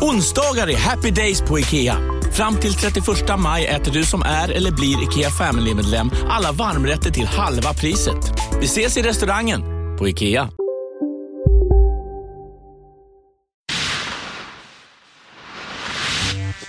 [0.00, 1.96] Onsdagar är happy days på IKEA.
[2.32, 3.06] Fram till 31
[3.38, 8.32] maj äter du som är eller blir IKEA Family-medlem alla varmrätter till halva priset.
[8.60, 9.62] Vi ses i restaurangen
[9.98, 10.50] på IKEA.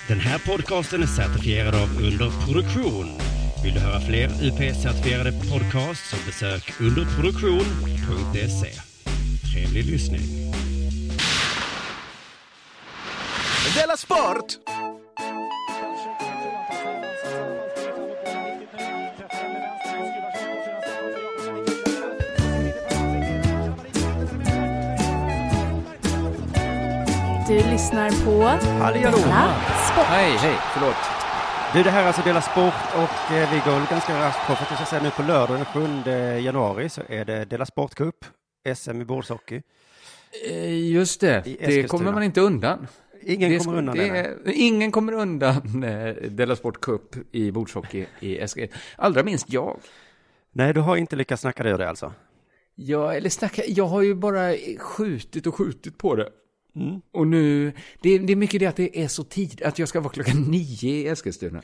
[0.08, 3.06] Den här podcasten är certifierad av Underproduktion.
[3.64, 8.72] Vill du höra fler UP-certifierade podcasts så besök underproduktion.se.
[9.52, 10.49] Trevlig lyssning.
[13.74, 14.58] Della Sport!
[27.48, 28.42] Du lyssnar på
[28.82, 29.16] Halli hallå.
[29.18, 29.54] Della
[29.92, 30.04] Sport.
[30.04, 30.96] Hej, hej, förlåt.
[31.74, 34.64] Du, det här är alltså Dela Sport och eh, vi går ganska raskt på för
[34.64, 35.64] att jag ska säga nu på lördag den
[36.04, 36.10] 7
[36.40, 38.14] januari så är det Dela Sport Cup,
[38.76, 39.62] SM i bordshockey.
[40.50, 42.86] Eh, Just det, det kommer man inte undan.
[43.22, 44.18] Ingen Det kommer undan det det.
[44.18, 48.68] är, Ingen kommer undan eh, Della Sport Cup i bordshockey i Eskil.
[48.96, 49.80] Allra minst jag.
[50.52, 52.12] Nej, du har inte lyckats snacka dig ur det alltså?
[52.74, 56.28] Jag, eller snacka, jag har ju bara skjutit och skjutit på det.
[56.76, 57.00] Mm.
[57.12, 60.00] Och nu, det, det är mycket det att det är så tid, att jag ska
[60.00, 61.62] vara klockan nio i Eskilstuna.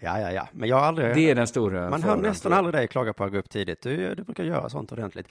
[0.00, 1.14] Ja, ja, ja, men jag har aldrig...
[1.14, 3.82] Det är den stora Man hör nästan aldrig dig klaga på att gå upp tidigt.
[3.82, 5.26] Du, du brukar göra sånt ordentligt.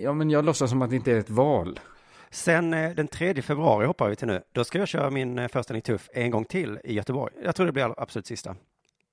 [0.00, 1.80] Ja, men jag låtsas som att det inte är ett val.
[2.30, 4.42] Sen eh, den 3 februari hoppar vi till nu.
[4.52, 7.34] Då ska jag köra min eh, föreställning Tuff en gång till i Göteborg.
[7.44, 8.56] Jag tror det blir absolut sista.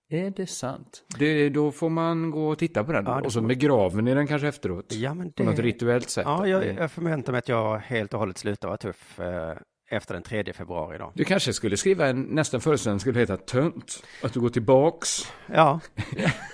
[0.10, 1.04] Är det sant?
[1.20, 3.06] Det, då får man gå och titta på den.
[3.06, 4.86] Ja, och så begraver ni den kanske efteråt.
[4.94, 5.50] Ja, men På det...
[5.50, 6.24] något rituellt sätt.
[6.28, 9.54] Ja, jag, Det- jag förväntar mig att jag helt och hållet slutar vara tuff eh,
[9.92, 11.12] efter den 3 februari då.
[11.16, 14.04] Du kanske skulle skriva en, nästa föreställning skulle heta Tönt.
[14.24, 15.08] Att du går tillbaks.
[15.54, 15.80] Ja,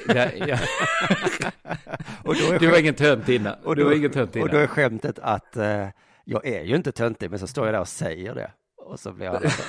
[0.07, 0.57] Där, ja.
[2.23, 3.55] och då är Du var ingen tönt innan.
[3.63, 4.61] och du då, var ingen tönt och då innan.
[4.61, 5.87] är skämtet att eh,
[6.29, 8.51] jag är ju inte töntig, men så står jag där och säger det.
[8.77, 9.63] Och så blir så.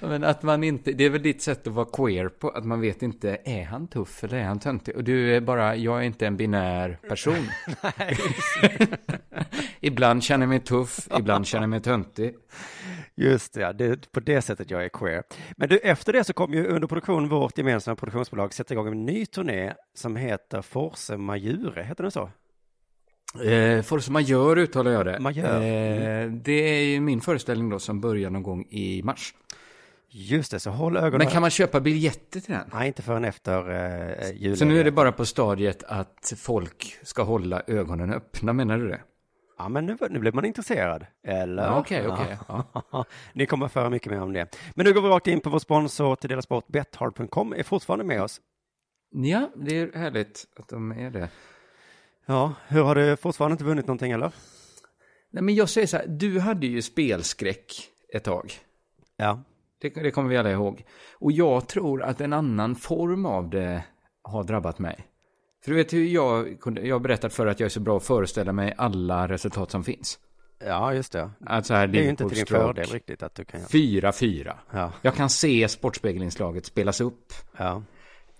[0.08, 2.80] Men att man inte, det är väl ditt sätt att vara queer på, att man
[2.80, 4.96] vet inte, är han tuff eller är han töntig?
[4.96, 7.48] Och du är bara, jag är inte en binär person.
[9.80, 12.34] ibland känner jag mig tuff, ibland känner jag mig töntig.
[13.14, 15.22] Just det, det är på det sättet jag är queer.
[15.56, 19.06] Men du, efter det så kom ju under produktion vårt gemensamma produktionsbolag sätta igång en
[19.06, 22.30] ny turné som heter Force Majure, heter den så?
[23.34, 25.18] Eh, Force Majeure uttalar jag det.
[25.20, 26.22] Majeure.
[26.22, 29.34] Eh, det är ju min föreställning då som börjar någon gång i mars.
[30.14, 31.18] Just det, så håll ögonen...
[31.18, 32.70] Men kan man köpa biljetter till den?
[32.72, 34.56] Nej, inte förrän efter eh, julen.
[34.56, 38.88] Så nu är det bara på stadiet att folk ska hålla ögonen öppna, menar du
[38.88, 39.00] det?
[39.58, 41.06] Ja, men nu, nu blev man intresserad.
[41.26, 41.62] Eller?
[41.62, 42.36] Ja, okej, okej,
[43.32, 44.56] Ni kommer att föra mycket mer om det.
[44.74, 48.04] Men nu går vi rakt in på vår sponsor till Dela Sport, Betthard.com är fortfarande
[48.04, 48.40] med oss.
[49.14, 51.28] Ja, det är härligt att de är det.
[52.26, 54.32] Ja, hur har du fortfarande inte vunnit någonting eller?
[55.30, 57.72] Nej, men jag säger så här, du hade ju spelskräck
[58.14, 58.52] ett tag.
[59.16, 59.42] Ja.
[59.80, 60.84] Det, det kommer vi alla ihåg.
[61.18, 63.84] Och jag tror att en annan form av det
[64.22, 65.06] har drabbat mig.
[65.64, 68.04] För du vet hur jag jag har berättat för att jag är så bra att
[68.04, 70.18] föreställa mig alla resultat som finns.
[70.66, 71.30] Ja, just det.
[71.46, 73.68] Att så här, Det är ju inte till din fördel riktigt att du kan göra.
[74.10, 74.54] 4-4.
[74.70, 74.92] Ja.
[75.02, 77.32] Jag kan se Sportspegelinslaget spelas upp.
[77.56, 77.82] Ja.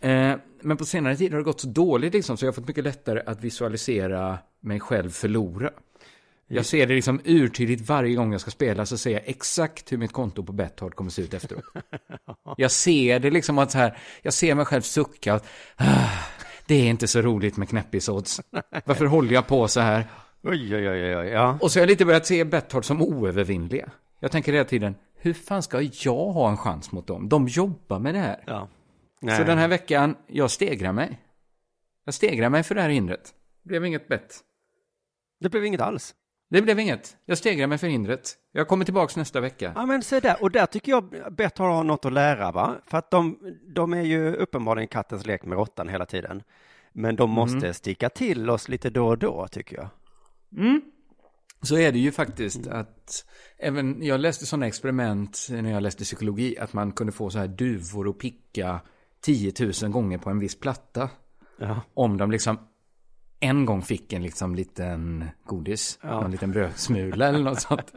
[0.03, 2.69] Eh, men på senare tid har det gått så dåligt liksom, så jag har fått
[2.69, 5.71] mycket lättare att visualisera mig själv förlora.
[6.49, 9.99] Jag ser det liksom urtydligt varje gång jag ska spela så ser jag exakt hur
[9.99, 11.65] mitt konto på Betthard kommer se ut efteråt.
[12.57, 15.35] Jag ser det liksom att så här, jag ser mig själv sucka.
[15.35, 16.09] Att, ah,
[16.67, 18.41] det är inte så roligt med knäppisodds.
[18.85, 20.07] Varför håller jag på så här?
[20.43, 21.59] Oj, oj, oj, oj, ja.
[21.61, 23.91] Och så har jag lite börjat se Betthard som oövervinnliga.
[24.21, 27.29] Jag tänker hela tiden, hur fan ska jag ha en chans mot dem?
[27.29, 28.45] De jobbar med det här.
[28.47, 28.69] Ja.
[29.23, 29.45] Så Nej.
[29.45, 31.21] den här veckan, jag stegrar mig.
[32.05, 33.35] Jag stegrar mig för det här hindret.
[33.63, 34.41] Det blev inget bett.
[35.41, 36.15] Det blev inget alls.
[36.51, 37.17] Det blev inget.
[37.25, 38.35] Jag stegrar mig för hindret.
[38.53, 39.73] Jag kommer tillbaks nästa vecka.
[39.75, 40.43] Ja, men se där.
[40.43, 42.75] Och där tycker jag Betthard har något att lära, va?
[42.87, 43.39] För att de,
[43.75, 46.43] de är ju uppenbarligen kattens lek med råttan hela tiden.
[46.93, 47.75] Men de måste Mm.
[47.75, 49.89] sticka till oss lite då och då, tycker jag.
[50.57, 50.83] Mm.
[51.63, 53.27] Så är det ju faktiskt att
[53.59, 57.49] även, jag läste sådana experiment när jag läste psykologi, att man kunde få så här
[57.49, 58.81] duvor att picka
[59.25, 59.53] 10
[59.83, 61.11] 000 gånger på en viss platta.
[61.59, 61.81] Ja.
[61.95, 62.59] Om de liksom
[63.41, 66.21] en gång fick en liksom liten godis, Ja.
[66.21, 67.93] någon liten brödsmula eller något sånt.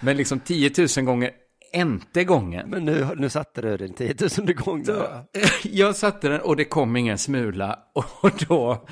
[0.00, 1.30] Men liksom 10 000 gånger,
[1.72, 2.70] ente gången.
[2.70, 5.24] Men nu, nu satte du den 10 000 gång där.
[5.64, 7.78] Jag satte den och det kom ingen smula
[8.22, 8.86] och då,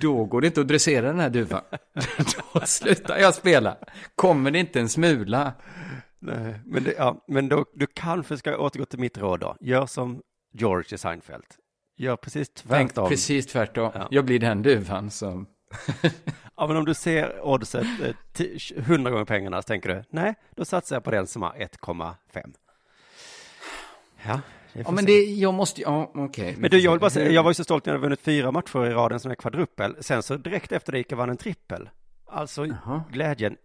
[0.00, 1.62] då går det inte att dressera den här duvan.
[2.54, 3.76] Då slutar jag spela.
[4.14, 5.52] Kommer det inte en smula.
[6.22, 9.56] Nej, men, det, ja, men då, du kanske ska återgå till mitt råd då.
[9.60, 10.20] Gör som
[10.52, 11.44] George i Seinfeld.
[11.96, 13.08] Gör precis Tänk tvärtom.
[13.08, 13.90] precis tvärtom.
[13.94, 14.08] Ja.
[14.10, 15.46] Jag blir den duvan som...
[16.56, 20.34] Ja, men om du ser oddset eh, ti- 100 gånger pengarna så tänker du, nej,
[20.56, 22.54] då satsar jag på den som har 1,5.
[24.26, 24.40] Ja,
[24.72, 25.12] Ja, men se.
[25.12, 26.54] det, jag måste, ja, okej.
[26.58, 28.20] Men du, jag vill bara säga, jag var ju så stolt när jag hade vunnit
[28.20, 29.96] fyra matcher i raden som är kvadruppel.
[30.00, 31.90] Sen så direkt efter det gick jag vann en trippel.
[32.26, 33.02] Alltså Jaha.
[33.12, 33.56] glädjen.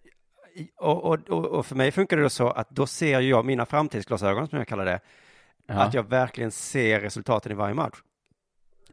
[0.56, 3.46] I- Och, och, och, och för mig funkar det då så att då ser jag
[3.46, 5.00] mina framtidsglasögon som jag kallar det.
[5.68, 5.74] Ja.
[5.76, 7.96] Att jag verkligen ser resultaten i varje match.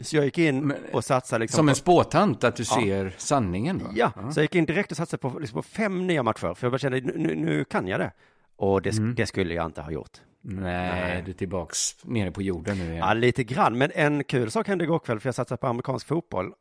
[0.00, 2.74] Så jag gick in och satsade liksom Som en spåtant, att du Ja.
[2.80, 3.84] ser sanningen då?
[3.94, 6.54] Ja, så jag gick in direkt och satsade på, liksom på fem nya matcher.
[6.54, 8.12] För jag bara kände, nu, nu, kan jag det.
[8.56, 9.14] Och det, Mm.
[9.14, 10.20] det skulle jag inte ha gjort.
[10.40, 11.22] Nej, Nej.
[11.24, 12.96] du är tillbaks nere på jorden nu igen.
[12.96, 13.78] Ja, lite grann.
[13.78, 16.52] Men en kul sak hände igår kväll, för jag satsade på amerikansk fotboll.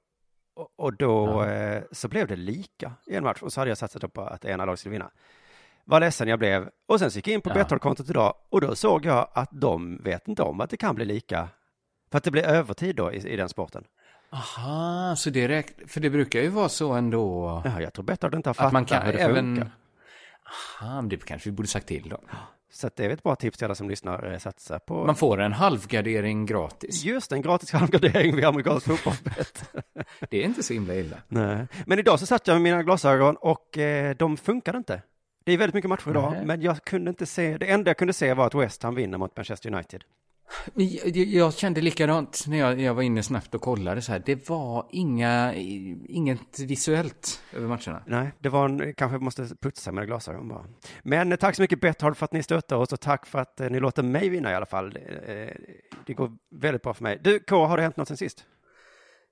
[0.56, 1.52] Och, och då Ja.
[1.52, 3.42] eh, så blev det lika i en match.
[3.42, 5.12] Och så hade jag satsat på att ena lag skulle vinna.
[5.86, 6.70] Vad ledsen jag blev.
[6.88, 7.54] Och sen så gick jag in på Ja.
[7.54, 11.06] Betthard-kontot idag och då såg jag att de vet inte om att det kan bli
[11.06, 11.48] lika.
[12.12, 13.84] För att det blir övertid då i, i den sporten.
[14.34, 17.62] Aha, så det räknar, för det brukar ju vara så ändå.
[17.66, 19.56] Ja, jag tror Betthard inte har fattat Att man kan hur det även...
[19.56, 19.72] funkar.
[20.82, 22.18] Aha, men det kanske vi borde sagt till då.
[22.74, 24.32] Så det är ett bra tips till alla som lyssnar.
[24.32, 27.04] eh, Satsa på Man får en halvgardering gratis.
[27.04, 29.70] just en gratis halvgardering vid amerikansk fotbollsbett.
[30.30, 31.18] Det är inte så himla illa.
[31.28, 31.68] Nej.
[31.86, 35.02] Men idag så satt jag med mina glasögon och eh, de funkade inte.
[35.44, 36.46] Det är väldigt mycket matcher idag, Nej.
[36.46, 39.18] men jag kunde inte se, det enda jag kunde se var att West Ham vinner
[39.18, 40.04] mot Manchester United.
[40.76, 44.24] Jag- jag kände likadant när jag, jag var inne snabbt och kollade så här.
[44.26, 48.04] Det var inga, inget visuellt över matcherna.
[48.08, 50.66] Nej, det var en, kanske måste putsa mina glasögon bara.
[51.04, 53.60] Men eh, tack så mycket Betthard för att ni stöttar oss och tack för att
[53.62, 54.98] eh, ni låter mig vinna i alla fall.
[55.28, 55.48] Eh,
[56.06, 57.20] det går väldigt bra för mig.
[57.24, 58.46] Du, K, har det hänt något sen sist?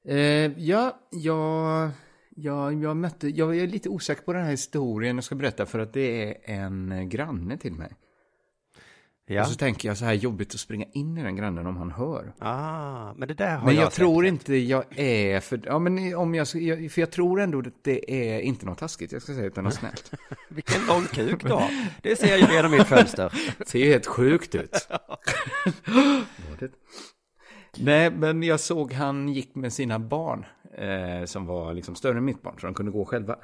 [0.08, 0.18] Eh,
[0.60, 1.90] ja, jag,
[2.42, 5.80] jag, jag mötte, jag är lite osäker på den här historien jag ska berätta för
[5.80, 7.92] att det är en granne till mig.
[9.32, 9.42] Ja.
[9.42, 11.92] Och så tänker jag så här jobbigt att springa in i den grannen om han
[11.92, 12.34] hör.
[12.40, 14.34] Ah, men det där har Men jag, jag, tror släppt.
[14.34, 18.40] inte jag är för, ja men om jag, för jag tror ändå att det är
[18.40, 20.12] inte något taskigt jag ska säga utan något snällt.
[20.48, 21.70] Vilken lång kuk har.
[22.02, 23.34] Det ser jag genom mitt fönster.
[23.58, 24.88] Det ser ju helt sjukt ut.
[27.78, 30.46] Nej, men jag såg han gick med sina barn
[30.78, 33.36] eh, som var liksom större än mitt barn så de kunde gå själva.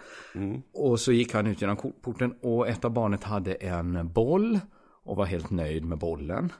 [0.73, 4.59] Och så gick han ut genom porten och ett av barnet hade en boll
[5.03, 6.51] och var helt nöjd med bollen.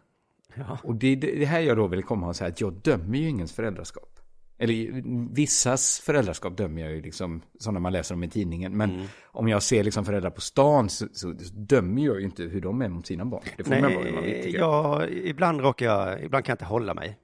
[0.55, 0.77] Ja.
[0.83, 3.53] Och det, det här jag då vill komma och säga att jag dömer ju ingens
[3.53, 4.19] föräldraskap.
[4.57, 5.03] Eller
[5.33, 8.77] vissas föräldraskap dömer jag ju liksom, sådana man läser om i tidningen.
[8.77, 12.61] Men om jag ser liksom föräldrar på stan så, så dömer jag ju inte hur
[12.61, 13.43] de är mot sina barn.
[13.57, 16.93] Det får man vara man Nej, ja, ibland råkar jag, ibland kan jag inte hålla
[16.93, 17.17] mig.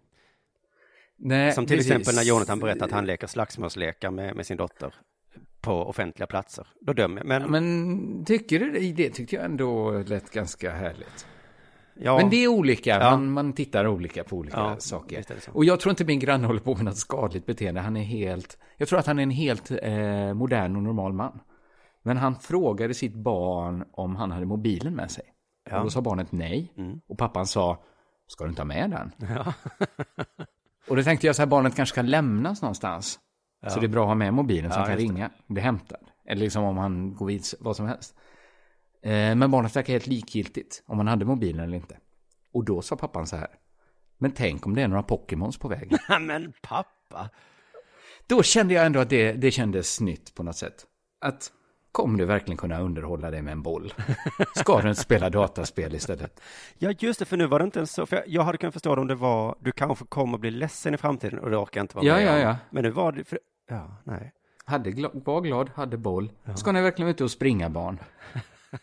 [1.23, 1.91] Nej, Som till precis.
[1.91, 4.93] exempel när Jonathan berättar att han leker slagsmålslekar med, med sin dotter
[5.61, 6.67] på offentliga platser.
[6.81, 7.27] Då dömer jag.
[7.27, 8.91] Men, Ja, Men tycker du det?
[8.91, 11.25] Det tyckte jag ändå lät ganska härligt.
[11.95, 13.11] ja, Men det är olika, Ja.
[13.11, 15.23] man, man tittar olika på olika Ja, saker.
[15.51, 17.81] Och jag tror inte min granne håller på med något skadligt beteende.
[17.81, 21.39] Han är helt, jag tror att han är en helt eh, modern och normal man.
[22.03, 25.23] Men han frågade sitt barn om han hade mobilen med sig.
[25.71, 26.73] Och då sa barnet nej.
[26.77, 26.99] Mm.
[27.07, 27.83] Och pappan sa,
[28.27, 29.11] ska du inte ha med den?
[30.91, 30.93] Ja.
[30.93, 33.19] Och då tänkte jag så här, barnet kanske kan lämnas någonstans.
[33.67, 35.03] Så det är bra att ha med mobilen så Ja, han kan det.
[35.03, 35.29] ringa.
[35.47, 35.99] Det hämtar.
[36.25, 38.15] Eller liksom om han går vid vad som helst.
[39.03, 41.97] Eh, men barnet verkar helt likgiltigt om han hade mobilen eller inte.
[42.53, 43.49] Och då sa pappan så här.
[44.17, 45.99] Men tänk om det är några Pokémons på vägen.
[46.21, 47.29] men pappa.
[48.27, 50.85] Då kände jag ändå att det, det kändes nytt på något sätt.
[51.21, 51.51] Att
[51.91, 53.93] kommer du verkligen kunna underhålla dig med en boll?
[54.55, 56.41] Ska du inte spela dataspel istället?
[56.77, 58.05] Ja, just det, för nu var det inte ens så.
[58.05, 60.93] För jag, jag hade kunnat förstå det om det var, du kanske kommer bli ledsen
[60.93, 62.39] i framtiden och det orkar inte vara Ja, med ja, om.
[62.39, 62.55] ja.
[62.69, 64.31] Men nu var det, för, ja, nej.
[64.65, 66.31] Hade gla- var glad, hade boll.
[66.55, 67.99] Ska ni verkligen ut och springa barn?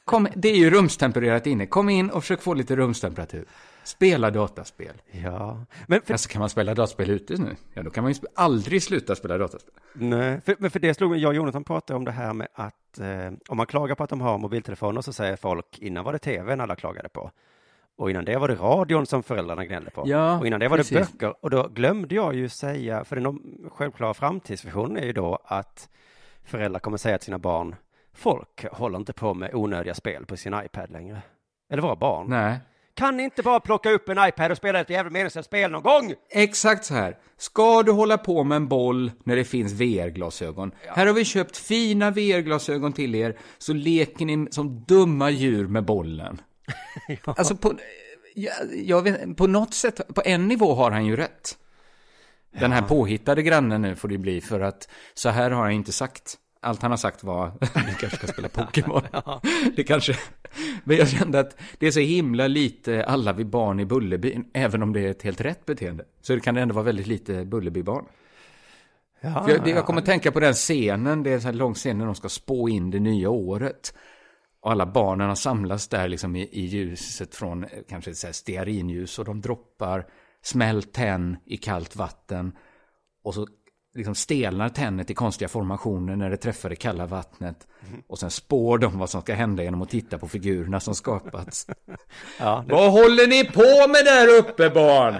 [0.04, 1.66] Kom, det är ju rumstempererat inne.
[1.66, 3.44] Kom in och försök få lite rumstemperatur.
[3.88, 5.02] Spela dataspel.
[5.10, 7.56] Ja, men för, Alltså kan man spela dataspel ute nu?
[7.74, 9.74] Ja, då kan man ju aldrig sluta spela dataspel.
[9.92, 12.48] nej, för, men för det slog mig, jag och Jonathan pratade om det här med
[12.54, 16.12] att eh, om man klagar på att de har mobiltelefoner så säger folk, innan var
[16.12, 17.30] det tvn alla klagade på.
[17.96, 20.02] Och innan det var det radion som föräldrarna gnällde på.
[20.06, 21.12] Ja, och innan det var det precis.
[21.12, 21.34] böcker.
[21.40, 23.40] Och då glömde jag ju säga, för den
[23.72, 25.88] självklara framtidsvisionen är ju då att
[26.44, 27.74] föräldrar kommer säga till sina barn,
[28.12, 31.22] folk håller inte på med onödiga spel på sin iPad längre.
[31.70, 32.26] Eller våra barn.
[32.28, 32.58] Nej.
[32.98, 35.82] Kan ni inte bara plocka upp en iPad och spela ett jävla meningslöst spel någon
[35.82, 36.14] gång?
[36.30, 37.16] Exakt så här.
[37.36, 40.72] Ska du hålla på med en boll när det finns VR-glasögon?
[40.86, 45.84] Här har vi köpt fina VR-glasögon till er, så leker ni som dumma djur med
[45.84, 46.40] bollen.
[47.24, 47.74] Alltså på,
[48.34, 51.58] jag, jag vet, på något sätt, på en nivå har han ju rätt.
[52.60, 55.92] Den här påhittade grannen nu får det bli, för att så här har han inte
[55.92, 56.38] sagt.
[56.62, 59.02] Allt han har sagt var, vi kanske ska spela Pokémon.
[59.76, 60.16] Det kanske,
[60.84, 64.82] men jag kände att det är så himla lite alla vi barn i Bullerbyn, även
[64.82, 66.04] om det är ett helt rätt beteende.
[66.20, 68.04] Så det kan ändå vara väldigt lite Bullerbybarn.
[69.20, 71.50] Ja, För jag, det- jag kommer att tänka på den scenen, det är en sån
[71.50, 73.94] här lång scen när de ska spå in det nya året.
[74.60, 78.32] Och alla barnen har samlats där liksom i, i ljuset från eh, kanske så här
[78.32, 80.06] stearinljus och de droppar
[80.42, 82.52] smält tenn i kallt vatten.
[83.24, 83.46] Och så
[83.94, 87.66] liksom stelnar tennet i konstiga formationer när det träffar det kalla vattnet.
[88.06, 91.66] Och sen spår de vad som ska hända genom att titta på figurerna som skapats.
[92.38, 95.14] Ja, det- Vad håller ni på med där uppe barn?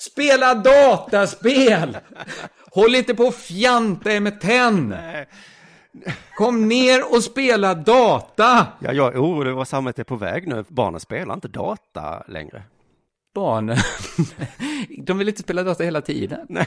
[0.00, 1.96] Spela dataspel!
[2.72, 4.94] Håll inte på och fjanta er med tenn!
[6.36, 8.66] Kom ner och spela data!
[8.80, 10.64] Ja, jag är orolig vad samhället är på väg nu.
[10.68, 12.62] Barnen spelar inte data längre.
[13.34, 13.76] Barnen,
[15.04, 16.58] de vill inte spela data hela tiden.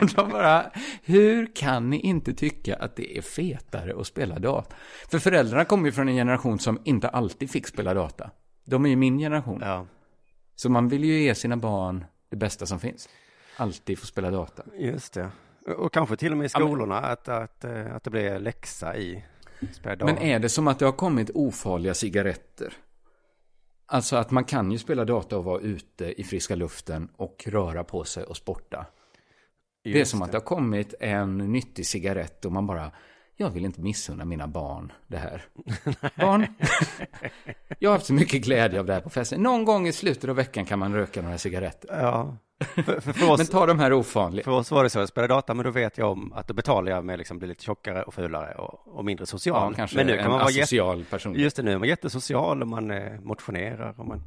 [0.00, 0.70] Och de bara,
[1.02, 4.76] hur kan ni inte tycka att det är fetare att spela data?
[5.10, 8.30] För föräldrarna kommer ju från en generation som inte alltid fick spela data.
[8.64, 9.60] De är ju min generation.
[9.64, 9.86] Ja,
[10.56, 13.08] Så man vill ju ge sina barn det bästa som finns.
[13.56, 14.62] Alltid få spela data.
[14.78, 15.30] just det.
[15.78, 18.38] Och kanske till och med i Ja, men- skolorna att, att, eh, att det blir
[18.38, 19.24] läxa i
[19.72, 20.12] spela data.
[20.14, 22.72] Men är det som att det har kommit ofarliga cigaretter?
[23.90, 27.84] Alltså att man kan ju spela data och vara ute i friska luften och röra
[27.84, 28.86] på sig och sporta.
[29.84, 32.92] det är Just som att det har kommit en nyttig cigarett och man bara,
[33.36, 35.44] jag vill inte missunna mina barn det här.
[36.16, 36.46] barn,
[37.78, 39.42] jag har haft så mycket glädje av det här på festen.
[39.42, 41.88] Någon gång i slutet av veckan kan man röka några cigaretter.
[42.00, 42.36] Ja.
[42.74, 44.44] För, för, för, oss, Men ta de här ofarliga.
[44.44, 46.54] för oss var det så, jag spelade data, men då vet jag om att då
[46.54, 49.72] betalar jag med att liksom bli lite tjockare och fulare och, och mindre social.
[49.72, 51.34] Ja, kanske men nu en kan man vara jätte, asocial person.
[51.34, 54.22] Just det, nu är man jättesocial och man eh, motionerar och man,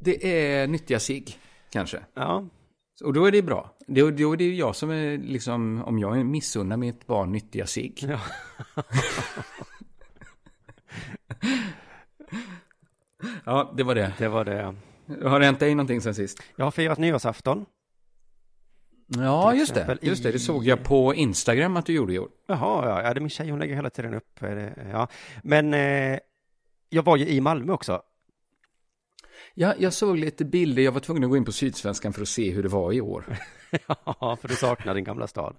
[0.00, 1.38] Det är nyttiga cigg,
[1.72, 1.98] kanske.
[2.14, 2.44] ja.
[3.04, 3.70] Och då är det bra.
[3.86, 7.66] Då, då är det ju jag som är liksom, om jag missunnar mitt barn nyttiga
[7.66, 8.04] cigg.
[8.08, 8.20] Ja.
[13.44, 14.12] ja, det var det.
[14.18, 14.74] Det var det.
[15.22, 16.38] Har det hänt dig någonting sen sist?
[16.56, 17.66] Jag har firat nyårsafton.
[19.06, 19.98] Ja, just det.
[20.02, 22.28] Just det, det såg jag på Instagram att du gjorde i år.
[22.48, 24.42] Jaha, ja, ja, det är min tjej, hon lägger hela tiden upp.
[24.42, 25.08] eh, Ja.
[25.42, 26.18] Men eh,
[26.88, 28.02] jag var ju i Malmö också.
[29.54, 30.82] Ja, jag såg lite bilder.
[30.82, 33.00] Jag var tvungen att gå in på Sydsvenskan för att se hur det var i
[33.00, 33.24] år.
[34.04, 35.56] Ja, för du saknar din gamla stad.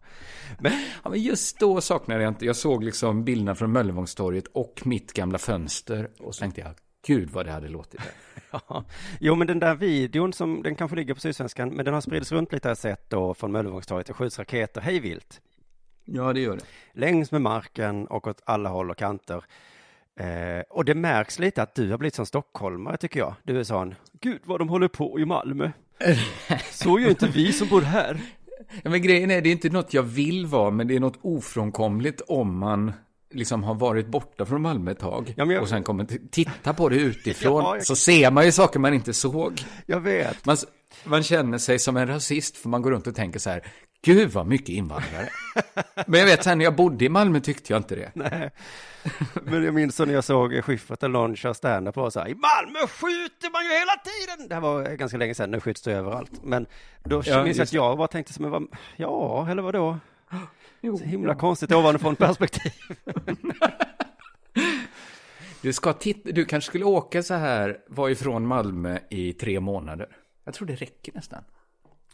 [0.59, 0.71] Men,
[1.03, 2.45] Ja, men just då saknade jag inte.
[2.45, 6.09] Jag såg liksom bilderna från Möllevångstorget och mitt gamla fönster.
[6.19, 6.71] Och så tänkte jag,
[7.07, 8.11] gud vad det hade låtit där.
[8.67, 8.83] ja.
[9.19, 12.31] Jo, men den där videon som, den kanske ligger på Sydsvenskan, men den har spridits
[12.31, 14.07] runt lite har jag sett då från Möllevångstorget.
[14.07, 15.41] Det skjuts raketer hej vilt.
[16.05, 16.63] Ja, det gör det.
[16.93, 19.43] Längs med marken och åt alla håll och kanter.
[20.19, 23.33] Eh, och det märks lite att du har blivit som stockholmare tycker jag.
[23.43, 25.71] Du är sån, gud vad de håller på i Malmö.
[26.71, 28.21] Så gör inte vi som bor här.
[28.83, 31.19] Ja, men grejen är, det är inte något jag vill vara, men det är något
[31.21, 32.93] ofrånkomligt om man
[33.31, 36.89] liksom har varit borta från Malmö ett tag Ja, jag- och sen kommer titta på
[36.89, 39.61] det utifrån, Ja, jag- så ser man ju saker man inte såg.
[39.85, 40.45] Jag vet.
[40.45, 40.57] Man,
[41.03, 43.63] man känner sig som en rasist för man går runt och tänker så här,
[44.03, 45.29] gud vad mycket invandrare.
[46.07, 48.11] men jag vet, sen när jag bodde i Malmö tyckte jag inte det.
[48.13, 48.51] Nej.
[49.43, 52.35] Men jag minns när jag såg Schyffert eller någon köra stand-up och så här, i
[52.35, 54.49] Malmö skjuter man ju hela tiden.
[54.49, 56.31] Det här var ganska länge sedan, nu skjuts det överallt.
[56.43, 56.65] Men
[57.03, 59.97] då Ja, minns jag att jag bara tänkte, vad, ja, eller vadå?
[60.81, 62.71] Jo, Så himla konstigt ovanifrån perspektiv.
[65.61, 70.17] Du, ska titta, du kanske skulle åka så här, vara ifrån Malmö i tre månader.
[70.43, 71.43] Jag tror det räcker nästan.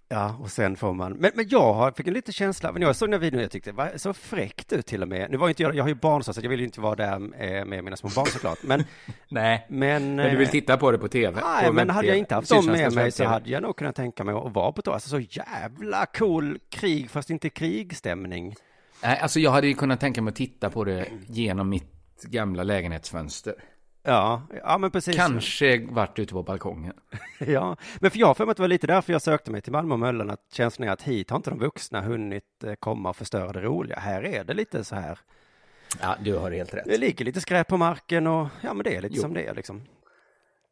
[0.09, 2.95] Ja, och sen får man, men, men jag har- fick en liten känsla, men jag
[2.95, 5.31] såg den här videon och jag tyckte det var så fräckt ut till och med.
[5.31, 7.13] Nu var inte jag, jag har ju barn så jag vill ju inte vara där
[7.13, 8.83] eh, med mina små barn såklart, men,
[9.29, 10.15] Nej, men.
[10.15, 11.41] men du vill eh, titta på det på tv?
[11.45, 12.19] Nej, på men hade jag webb-TV.
[12.19, 13.27] inte haft dem med mig så webb-TV.
[13.29, 17.09] hade jag nog kunnat tänka mig att vara på ett Alltså så jävla cool krig,
[17.09, 18.55] fast inte krigstämning.
[19.03, 22.63] Nej, alltså jag hade ju kunnat tänka mig att titta på det genom mitt gamla
[22.63, 23.55] lägenhetsfönster.
[24.07, 25.15] Ja, ja men precis.
[25.15, 26.93] Kanske varit ute på balkongen.
[27.39, 29.61] Ja, men för jag har för mig att det var lite därför jag sökte mig
[29.61, 32.73] till Malmö och Möllan, att känslan är att hit har inte de vuxna hunnit eh,
[32.73, 33.99] komma och förstöra det roliga.
[33.99, 35.19] Här är det lite så här.
[36.01, 36.85] Ja, du har helt rätt.
[36.85, 39.21] Det ligger lite skräp på marken och ja, men det är lite Jo.
[39.21, 39.81] som det är liksom.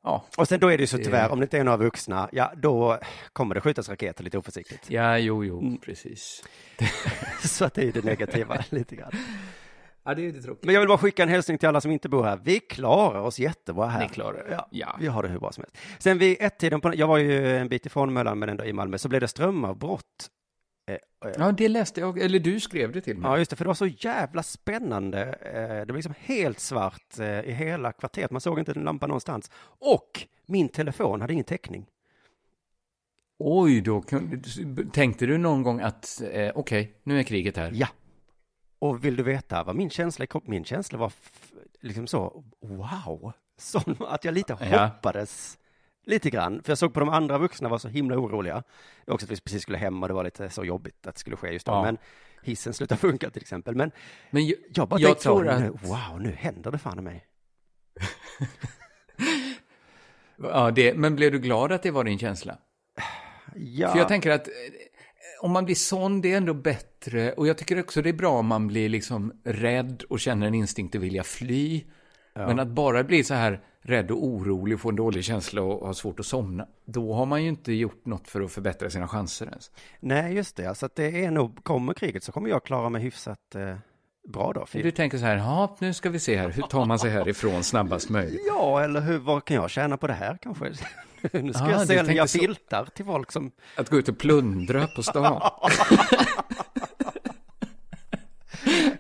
[0.04, 0.26] Ja.
[0.38, 2.52] Och sen då är det ju så tyvärr, om det inte är några vuxna, ja
[2.58, 3.00] då
[3.34, 4.90] kommer det skjutas raketer lite oförsiktigt.
[4.90, 6.44] Ja, jo, jo, precis.
[7.44, 9.12] så att det är det negativa lite grann.
[10.08, 10.64] Ja, det är det tråkigt.
[10.66, 12.40] Men jag vill bara skicka en hälsning till alla som inte bor här.
[12.44, 14.00] Vi klarar oss jättebra här.
[14.04, 14.48] Ni klarar.
[14.52, 14.96] Ja, Ja.
[15.00, 15.78] Vi har det hur bra som helst.
[16.04, 18.98] Sen vid ett-tiden på jag var ju en bit ifrån Möllan men ändå i Malmö,
[18.98, 20.30] så blev det strömavbrott.
[20.88, 20.94] Eh,
[21.30, 23.32] eh, Ja, det läste jag, eller du skrev det till mig.
[23.32, 25.22] Ja, just det, för det var så jävla spännande.
[25.42, 28.32] Eh, Det var liksom helt svart i hela kvarteret.
[28.32, 29.52] Man såg inte en lampa någonstans.
[29.80, 31.86] Och min telefon hade ingen täckning.
[33.40, 34.04] Oj, då
[34.94, 37.72] tänkte du någon gång att, eh, okej, nu är kriget här.
[37.74, 37.88] Ja.
[38.86, 41.12] Och vill du veta vad min känsla Min känsla var
[41.82, 43.32] liksom så, wow.
[43.58, 44.86] Som att jag lite Ja.
[44.86, 45.58] hoppades
[46.06, 46.62] lite grann.
[46.64, 48.56] För jag såg på de andra vuxna var så himla oroliga.
[48.56, 48.64] Det
[49.12, 51.20] var Också att vi precis skulle hem och det var lite så jobbigt att det
[51.20, 51.72] skulle ske just då.
[51.72, 51.82] Ja.
[51.84, 51.98] Men
[52.44, 53.76] hissen slutade funka till exempel.
[53.76, 53.92] Men
[54.32, 57.00] Men jag, jag bara jag tänkte så, tror att- nu, wow, nu händer det fan
[57.00, 57.26] i mig.
[60.38, 62.58] Ja, det, men blev du glad att det var din känsla?
[63.56, 63.92] Ja.
[63.92, 64.54] För jag tänker att eh,
[65.42, 66.95] om man blir sån, det är ändå bättre.
[67.38, 70.54] Och jag tycker också det är bra om man blir liksom rädd och känner en
[70.56, 71.84] instinkt att vilja fly.
[72.34, 75.88] Men att bara bli så här rädd och orolig och få en dålig känsla och
[75.88, 76.68] ha svårt att somna.
[76.86, 79.72] Då har man ju inte gjort något för att förbättra sina chanser ens.
[80.00, 80.76] Nej, just det.
[80.76, 83.76] Så att det är nog, kommer kriget så kommer jag klara mig hyfsat eh,
[84.28, 84.66] bra då.
[84.66, 87.10] För Du tänker så här, ja, nu ska vi se här, hur tar man sig
[87.12, 88.42] härifrån snabbast möjligt?
[88.48, 90.66] Ja, eller hur, vad kan jag tjäna på det här kanske?
[91.42, 92.40] nu ska Ah, jag sälja tänkte så.
[92.40, 93.52] filtar till folk som...
[93.78, 95.42] Att gå ut och plundra på stan.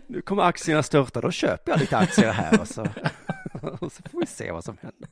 [0.08, 2.82] Nu kommer aktierna störta, då köper jag lite aktier här och så,
[3.79, 5.10] och så får vi se vad som händer.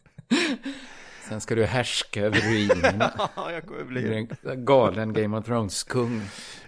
[1.29, 3.11] Sen ska du härska över ruinerna.
[3.35, 4.07] Ja, jag kommer Du bli...
[4.07, 6.21] är en galen Game of Thrones-kung.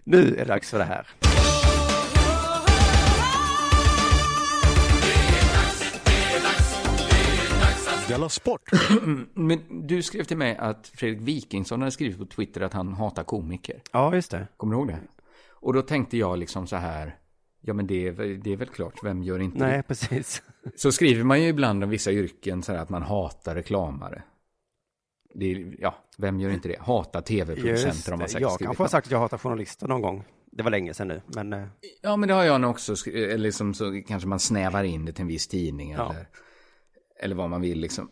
[0.04, 1.08] Nu är det dags för det här.
[8.08, 8.62] Della Sport!
[9.34, 13.24] Men du skrev till mig att Fredrik Wikingsson hade skrivit på Twitter att han hatar
[13.24, 13.82] komiker.
[13.92, 14.48] Ja, just det.
[14.58, 15.00] Kommer du ihåg det?
[15.50, 17.16] Och då tänkte jag liksom så här,
[17.66, 18.12] ja men det är,
[18.44, 19.84] det är väl klart, vem gör inte Nej, det?
[19.84, 20.44] precis.
[20.76, 24.24] Så skriver man ju ibland om vissa yrken så här att man hatar reklamare.
[25.34, 26.80] Det är, ja, vem gör inte det?
[26.88, 30.24] Just tv-producenter om man säkert Jag kanske har sagt att jag hatar journalister någon gång.
[30.52, 31.54] Det var länge sedan nu, men...
[31.54, 31.68] eh,
[32.02, 35.12] Ja, men det har jag nog också eller liksom så kanske man snävar in det
[35.14, 36.10] till en viss tidning Ja.
[36.14, 36.28] eller,
[37.20, 38.10] eller vad man vill liksom.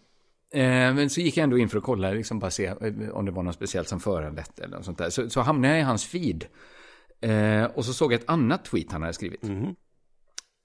[0.53, 0.61] Eh,
[0.93, 2.75] men så gick jag ändå in för att kolla, liksom bara se eh,
[3.11, 5.09] om det var något speciellt som föranlett eller något sånt där.
[5.09, 6.45] Så, så hamnade jag i hans feed.
[7.23, 9.43] Eh, och så såg jag ett annat tweet han hade skrivit.
[9.43, 9.75] Mhm.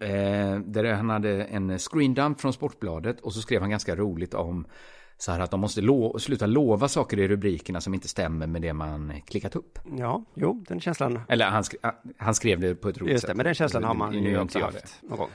[0.02, 4.66] Eh, där han hade en screendump från Sportbladet och så skrev han ganska roligt om
[5.16, 8.62] så här att de måste lo- sluta lova saker i rubrikerna som inte stämmer med
[8.62, 9.78] det man klickat upp.
[9.98, 11.20] Ja, jo, den känslan...
[11.28, 11.80] Eller han, skrev,
[12.18, 13.28] han skrev det på ett roligt Just sätt.
[13.30, 14.60] det, men den känslan har man ju det.
[14.60, 15.28] haft någon gång.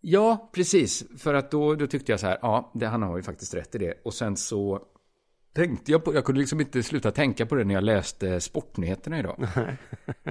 [0.00, 1.04] Ja, precis.
[1.18, 3.74] För att då, då tyckte jag så här, ja, det, han har ju faktiskt rätt
[3.74, 3.94] i det.
[4.04, 4.80] Och sen så
[5.54, 9.18] tänkte jag på, jag kunde liksom inte sluta tänka på det när jag läste sportnyheterna
[9.18, 9.46] idag.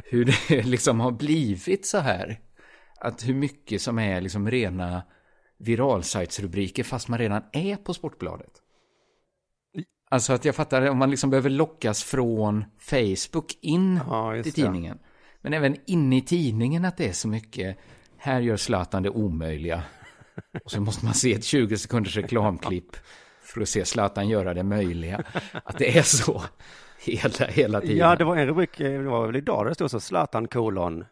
[0.06, 2.40] hur det liksom har blivit så här.
[3.00, 5.04] Att hur mycket som är liksom rena
[5.58, 8.52] viralsajtsrubriker fast man redan är på Sportbladet.
[10.10, 14.62] Alltså att jag fattar, om man liksom behöver lockas från Facebook in Ja, till det.
[14.62, 15.00] tidningen.
[15.42, 17.78] Men även inne i tidningen att det är så mycket,
[18.18, 19.84] här gör Zlatan det omöjliga.
[20.64, 22.96] Och så måste man se ett 20 sekunders reklamklipp
[23.54, 25.24] för att se Zlatan göra det möjliga.
[25.64, 26.42] Att det är så
[27.06, 27.98] hela, hela tiden.
[27.98, 31.06] Ja, det var en rubrik, eh, det var väl idag, det stod så Zlatan kolon.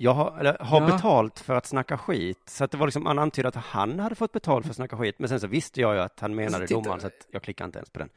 [0.00, 0.86] Jag har, eller, har Ja.
[0.86, 2.38] betalt för att snacka skit.
[2.46, 4.96] Så att det var liksom, han antydde att han hade fått betalt för att snacka
[4.96, 5.14] skit.
[5.18, 7.66] Men sen så visste jag ju att han menade titta- domaren, så att jag klickade
[7.66, 8.08] inte ens på den.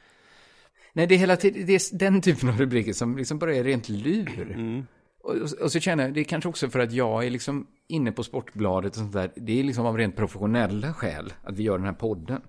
[0.93, 3.63] Nej, det är hela tiden, det är den typen av rubriker som liksom bara är
[3.63, 4.51] rent lur.
[4.51, 4.87] Mm.
[5.23, 7.67] Och, och, och så känner jag, det är kanske också för att jag är liksom
[7.87, 9.31] inne på Sportbladet och sånt där.
[9.35, 12.41] Det är liksom av rent professionella skäl att vi gör den här podden.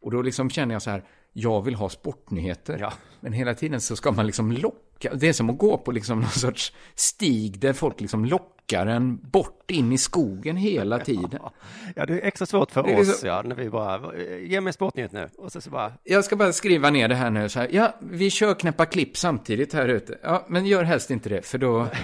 [0.00, 2.78] Och då liksom känner jag så här, jag vill ha sportnyheter.
[2.80, 2.92] Ja.
[3.20, 5.14] Men hela tiden så ska man liksom locka.
[5.14, 9.16] Det är som att gå på liksom någon sorts stig där folk liksom lockar en
[9.30, 11.40] bort in i skogen hela tiden.
[11.96, 15.12] Ja, det är extra svårt för oss, liksom- ja, när vi bara, ge mig sportnyhet
[15.12, 15.28] nu.
[15.38, 17.68] Och så, så bara, Jag ska bara skriva ner det här nu så här.
[17.72, 20.18] Ja, vi kör knäppa klipp samtidigt här ute.
[20.22, 21.86] Ja, men gör helst inte det, för då...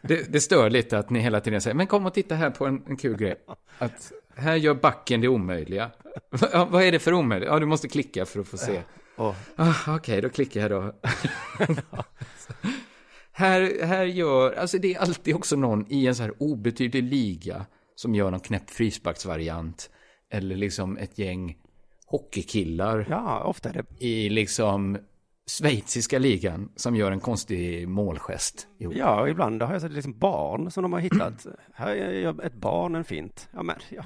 [0.00, 2.66] Det, det stör lite att ni hela tiden säger, men kom och titta här på
[2.66, 3.34] en, en kul grej.
[3.78, 5.90] Att här gör backen det omöjliga.
[6.68, 7.48] Vad är det för omöjligt?
[7.48, 8.82] Ja, du måste klicka för att få se.
[9.16, 10.92] åh, Ah, Okej, då klickar jag då.
[13.32, 17.66] här, här gör, alltså det är alltid också någon i en så här obetydlig liga
[17.94, 19.90] som gör någon knäpp frisparksvariant.
[20.30, 21.56] Eller liksom ett gäng
[22.06, 24.98] hockeykillar ja, ofta är det, i liksom
[25.48, 28.66] schweiziska ligan som gör en konstig målgest.
[28.78, 28.94] ihop.
[28.96, 31.46] ja, ibland har jag sett liksom barn som de har hittat.
[31.74, 33.48] Här gör ett barn en fint.
[33.52, 34.04] Ja, men, ja.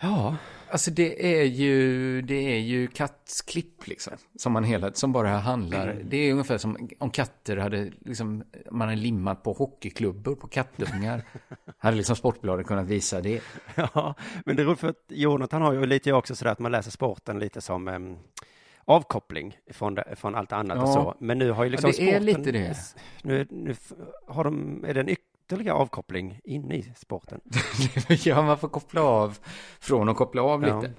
[0.00, 0.36] Ja.
[0.70, 4.12] Alltså det är ju, det är ju kattklipp liksom.
[4.36, 5.88] Som man hela, som bara handlar.
[5.88, 6.08] Mm.
[6.10, 11.24] Det är ungefär som om katter hade, liksom, man hade limmat på hockeyklubbor på kattungar.
[11.78, 13.40] hade liksom Sportbladet kunnat visa det.
[13.74, 16.72] Ja, men det är roligt för att Jonathan har ju lite också sådär att man
[16.72, 17.88] läser sporten lite som
[18.88, 20.92] avkoppling från, från allt annat och Ja.
[20.92, 21.14] så.
[21.20, 22.76] Men nu har ju liksom Ja, det är sporten, lite det.
[23.22, 23.74] Nu, nu
[24.26, 27.40] har de, är det en ytterligare avkoppling inne i sporten?
[28.24, 29.38] ja, man får koppla av
[29.80, 30.80] från och koppla av Ja.
[30.80, 30.92] lite.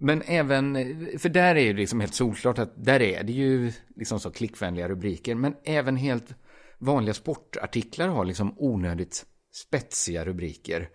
[0.00, 0.74] Men även,
[1.18, 4.88] för där är ju liksom helt solklart att där är det ju liksom så klickvänliga
[4.88, 5.34] rubriker.
[5.34, 6.34] Men även helt
[6.78, 10.88] vanliga sportartiklar har liksom onödigt spetsiga rubriker.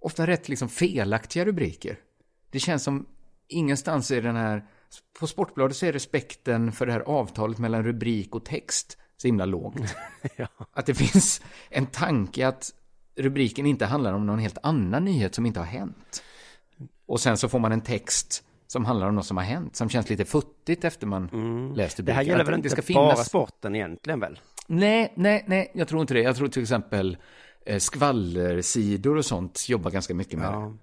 [0.00, 1.98] Ofta rätt liksom felaktiga rubriker.
[2.50, 3.06] Det känns som
[3.48, 4.64] ingenstans är den här,
[5.20, 9.44] på Sportbladet så är respekten för det här avtalet mellan rubrik och text så himla
[9.44, 9.94] lågt.
[10.72, 12.70] Att det finns en tanke att
[13.16, 16.22] rubriken inte handlar om någon helt annan nyhet som inte har hänt.
[17.06, 19.88] Och sen så får man en text som handlar om något som har hänt, som
[19.88, 21.24] känns lite futtigt efter man
[21.74, 21.98] läst rubriken.
[21.98, 22.06] Mm.
[22.06, 24.40] Det här gäller väl inte bara sporten egentligen väl?
[24.66, 26.22] Nej, nej, nej, jag tror inte det.
[26.22, 27.16] Jag tror till exempel
[27.66, 30.76] eh, skvallersidor och sånt jobbar ganska mycket med det.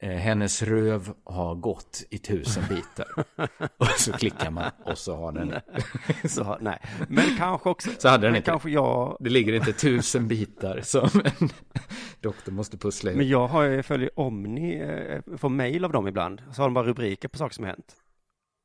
[0.00, 3.06] Eh, hennes röv har gått i tusen bitar.
[3.76, 5.54] och så klickar man och så har den...
[6.28, 6.78] så, nej.
[7.08, 7.90] Men kanske också...
[7.98, 9.16] Så hade den inte kanske jag...
[9.20, 11.48] Det ligger inte tusen bitar som en
[12.20, 13.18] doktor måste pussla ihop.
[13.18, 16.42] Men jag har ju följer Omni, eh, får mejl av dem ibland.
[16.52, 17.96] Så har de bara rubriker på saker som har hänt.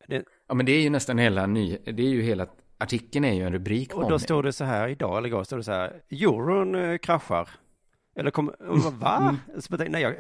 [0.08, 1.78] Det, Ja, men det är ju nästan hela ny...
[1.86, 2.48] Det är ju hela...
[2.78, 4.20] Artikeln är ju en rubrik på och då Omni.
[4.20, 7.50] står det så här idag, eller igår, står det så här, euron eh, kraschar.
[8.16, 9.38] Eller kommer, och bara, va?
[9.60, 10.16] Så jag tänkte, nej, jag,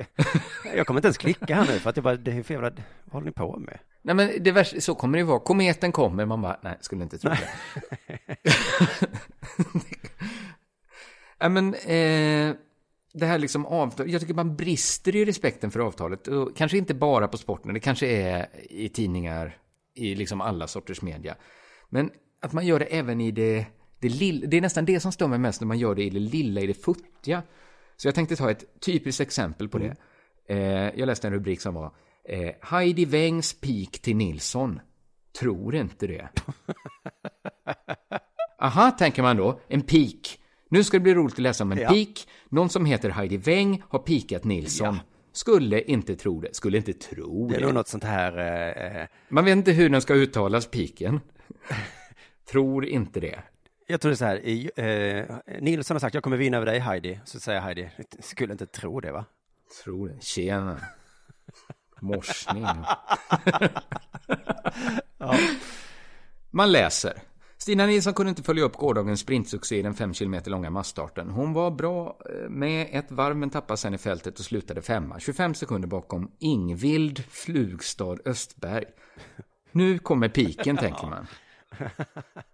[0.75, 2.69] jag kommer inte ens klicka här nu för att jag bara, det är för jävla,
[2.69, 3.79] vad håller ni på med?
[4.01, 5.39] Nej, men det värsta, så kommer det vara.
[5.39, 7.49] Kometen kommer, man bara, nej, skulle inte tro det.
[11.39, 12.55] Nej, men eh,
[13.13, 16.27] det här liksom avtal, jag tycker man brister i respekten för avtalet.
[16.27, 19.57] Och kanske inte bara på sporten, det kanske är i tidningar,
[19.95, 21.35] i liksom alla sorters media.
[21.89, 23.65] Men att man gör det även i det,
[23.99, 26.09] det lilla, det är nästan det som stör mig mest när man gör det i
[26.09, 27.43] det lilla, i det futtiga.
[27.97, 29.95] Så jag tänkte ta ett typiskt exempel på det.
[30.49, 31.91] Eh, jag läste en rubrik som var
[32.29, 34.79] eh, Heidi Wengs pik till Nilsson.
[35.39, 36.29] Tror inte det.
[38.59, 39.59] Aha, tänker man då.
[39.67, 40.39] En pik.
[40.69, 41.89] Nu ska det bli roligt att läsa om en Ja.
[41.89, 42.27] pik.
[42.49, 44.99] Någon som heter Heidi Weng har pikat Nilsson.
[45.31, 46.55] Skulle inte tro det.
[46.55, 47.65] Skulle inte tro Det det.
[47.69, 51.19] är något sånt här, eh, eh, Man vet inte hur den ska uttalas, piken.
[52.51, 53.39] tror inte det.
[53.93, 55.25] Jag tror det är så här, eh,
[55.61, 57.19] Nilsson har sagt, jag kommer vinna över dig Heidi.
[57.25, 59.25] Så säger Heidi, skulle inte tro det va?
[59.83, 60.23] Tror det.
[60.23, 60.79] Tjena.
[61.99, 62.65] Morsning.
[66.51, 67.21] Man läser.
[67.57, 71.29] Stina Nilsson kunde inte följa upp gårdagens sprintsuccé i den 5 km långa massstarten.
[71.29, 75.19] Hon var bra eh, med ett varv men tappade sen i fältet och slutade femma.
[75.19, 78.85] 25 sekunder bakom Ingvild Flugstad Östberg.
[79.71, 81.27] Nu kommer piken, tänker man.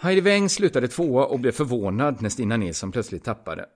[0.00, 3.66] Heidi Weng slutade tvåa och blev förvånad när Stina Nilsson plötsligt tappade.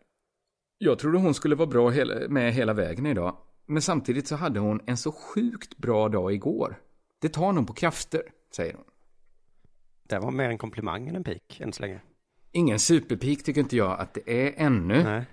[0.79, 1.93] Jag trodde hon skulle vara bra
[2.29, 3.37] med hela vägen idag.
[3.67, 6.77] Men samtidigt så hade hon en så sjukt bra dag igår.
[7.21, 8.23] Det tar nog på krafter,
[8.57, 8.85] säger hon.
[10.09, 12.01] Det var mer en komplimang än en pik än så länge.
[12.53, 15.03] Ingen superpik tycker inte jag att det är ännu.
[15.05, 15.25] Nej.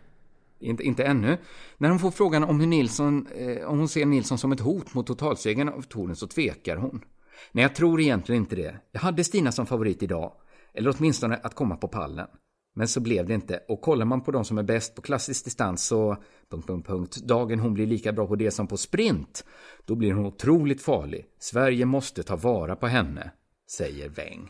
[0.59, 1.37] Inte, inte ännu.
[1.77, 4.93] När hon får frågan om hur Nilsson, eh, om hon ser Nilsson som ett hot
[4.93, 7.05] mot totalsegern av touren så tvekar hon.
[7.51, 8.75] Nej, jag tror egentligen inte det.
[8.91, 10.33] Jag hade Stina som favorit idag.
[10.73, 12.27] Eller åtminstone att komma på pallen.
[12.75, 13.59] Men så blev det inte.
[13.67, 16.17] Och kollar man på de som är bäst på klassisk distans så...
[16.49, 17.17] Punkt, punkt, punkt.
[17.17, 19.45] Dagen hon blir lika bra på det som på sprint.
[19.85, 21.25] Då blir hon otroligt farlig.
[21.39, 23.31] Sverige måste ta vara på henne,
[23.71, 24.49] säger Weng.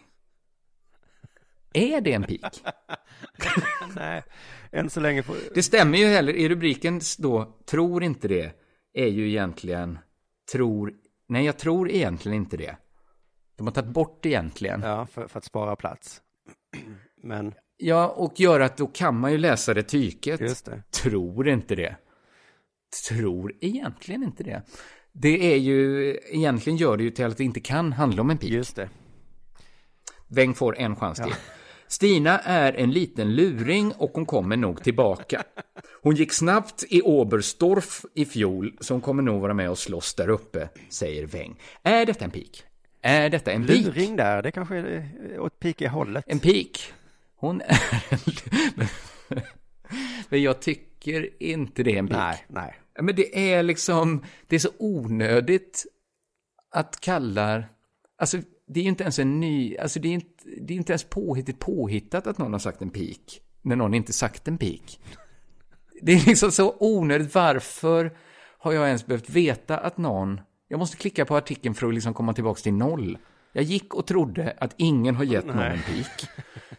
[1.73, 2.63] Är det en pik?
[3.95, 4.23] Nej,
[4.71, 5.36] än så länge får...
[5.53, 6.34] Det stämmer ju heller.
[6.34, 8.53] I rubriken då, tror inte det,
[8.93, 9.99] är ju egentligen,
[10.51, 10.93] tror,
[11.27, 12.77] nej jag tror egentligen inte det.
[13.60, 14.82] De har tagit bort egentligen.
[14.82, 16.22] Ja, för, för att spara plats.
[17.24, 20.39] Men, Ja, och gör att då kan man ju läsa det tyket.
[20.41, 20.84] just det.
[20.91, 21.95] Tror inte det.
[23.10, 24.62] Tror egentligen inte det.
[25.12, 28.38] Det är ju, egentligen gör det ju till att det inte kan handla om en
[28.38, 28.52] pik.
[28.52, 28.89] Just det.
[30.28, 31.34] Weng får en chans till.
[31.88, 35.43] Stina är en liten luring och hon kommer nog tillbaka.
[36.02, 40.13] Hon gick snabbt i Oberstdorf i fjol, så hon kommer nog vara med och slåss
[40.15, 41.60] där uppe, säger Weng.
[41.84, 42.63] Är detta en pik?
[43.01, 43.85] Är detta en pik?
[43.85, 46.23] Luring där, det kanske är eh, åt pika-hållet.
[46.27, 46.93] En pik?
[47.35, 48.19] Hon är en...
[50.29, 52.17] Men jag tycker inte det är en pik.
[52.17, 52.75] Nej, nej.
[53.01, 55.85] Men det är liksom, det är så onödigt
[56.71, 57.63] att kalla,
[58.17, 60.91] alltså det är ju inte ens en ny, alltså det är inte, det är inte
[60.91, 64.99] ens påhittigt påhittat att någon har sagt en pik, när någon inte sagt en pik.
[66.01, 68.17] Det är liksom så onödigt, varför
[68.57, 70.41] har jag ens behövt veta att någon...
[70.71, 73.17] Jag måste klicka på artikeln för att liksom komma tillbaka till noll.
[73.53, 75.71] Jag gick och trodde att ingen har gett någon Nej.
[75.71, 76.29] en pik.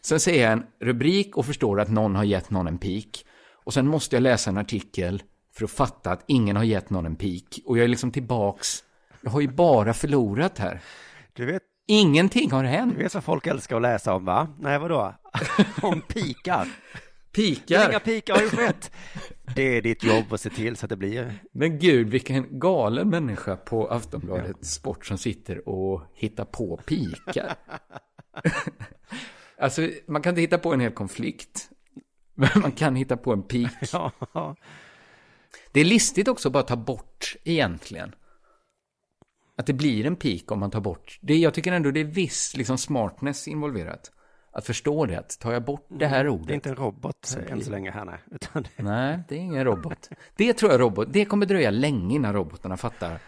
[0.01, 3.27] Sen ser jag en rubrik och förstår att någon har gett någon en pik.
[3.65, 5.23] Och sen måste jag läsa en artikel
[5.55, 7.63] för att fatta att ingen har gett någon en pik.
[7.67, 8.85] Och jag är liksom tillbaks.
[9.23, 10.81] Jag har ju bara förlorat här.
[11.33, 12.95] Du vet, Ingenting har hänt.
[12.97, 14.49] du vet vad folk älskar att läsa om va?
[14.59, 15.15] Nej, vadå?
[15.83, 16.69] om pikar.
[17.33, 17.89] Pikar.
[17.91, 18.93] Inga pikar har ju skett.
[19.55, 21.35] Det är ditt jobb att se till så att det blir.
[21.53, 27.55] Men gud, vilken galen människa på Aftonbladet Sport som sitter och hittar på pikar.
[29.59, 31.71] alltså, man kan inte hitta på en hel konflikt.
[32.35, 33.71] Men man kan hitta på en pik.
[33.93, 34.57] Ja.
[35.73, 38.15] Det är listigt också att bara ta bort egentligen.
[39.57, 41.19] Att det blir en pik om man tar bort.
[41.23, 44.13] Det, jag tycker ändå det är viss liksom, smartness involverat.
[44.53, 46.47] Att förstå det, att tar jag bort det här ordet.
[46.47, 48.19] Det är inte en robot Så än så länge här nej.
[48.31, 48.83] Utan det...
[48.83, 50.09] Nej, det är ingen robot.
[50.37, 53.19] Det tror jag robot, det kommer dröja länge innan robotarna fattar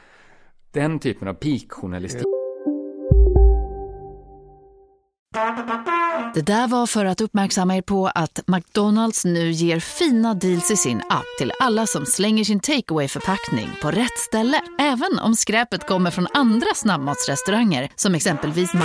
[0.72, 2.26] den typen av peak-journalistik.
[6.34, 10.76] Det där var för att uppmärksamma er på att McDonalds nu ger fina deals i
[10.76, 14.60] sin app till alla som slänger sin takeaway förpackning på rätt ställe.
[14.80, 18.84] Även om skräpet kommer från andra snabbmatsrestauranger som exempelvis Ma...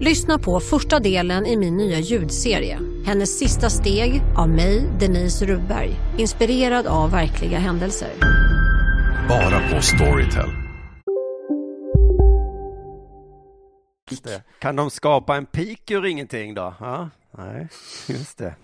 [0.00, 2.78] Lyssna på första delen i min nya ljudserie.
[3.04, 5.90] Hennes sista steg av mig, Denise Rubberg.
[6.18, 8.10] Inspirerad av verkliga händelser.
[9.28, 10.48] Bara på Storytel.
[14.58, 16.74] Kan de skapa en pik ur ingenting då?
[16.80, 17.68] Ja, nej,
[18.08, 18.54] just det.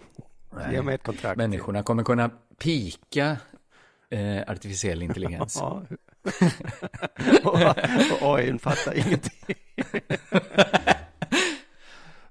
[0.72, 1.36] Ge mig ett kontrakt.
[1.36, 3.36] Människorna kommer kunna pika
[4.10, 5.62] eh, artificiell intelligens.
[5.62, 5.82] Och,
[8.22, 9.56] och fattar ingenting.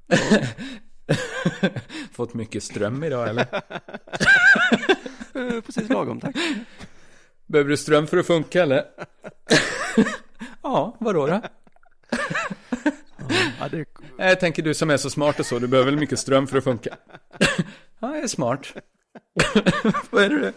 [2.11, 3.45] Fått mycket ström idag eller?
[5.61, 6.35] Precis lagom, tack.
[7.45, 8.85] Behöver du ström för att funka eller?
[10.63, 11.41] ja, vadå då?
[13.59, 13.85] Ja, det...
[14.17, 16.57] Jag tänker du som är så smart och så, du behöver väl mycket ström för
[16.57, 16.97] att funka?
[17.99, 18.73] ja, jag är smart.
[20.09, 20.53] Vad är det?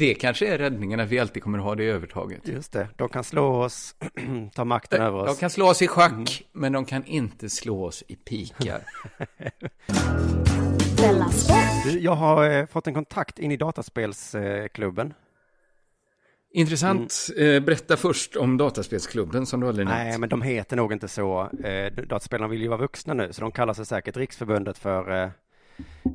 [0.00, 2.48] Det kanske är räddningen, att vi alltid kommer att ha det övertaget.
[2.48, 3.94] Just det, de kan slå oss,
[4.54, 5.26] ta makten över oss.
[5.26, 8.82] De kan slå oss i schack, men de kan inte slå oss i pikar.
[12.00, 15.14] Jag har eh, fått en kontakt in i dataspelsklubben.
[16.52, 17.14] Intressant.
[17.36, 19.98] Eh, berätta först om Dataspelsklubben som du aldrig nämnt.
[19.98, 21.50] Nej, men de heter nog inte så.
[21.64, 25.30] Eh, dataspelarna vill ju vara vuxna nu, så de kallar sig säkert Riksförbundet för eh,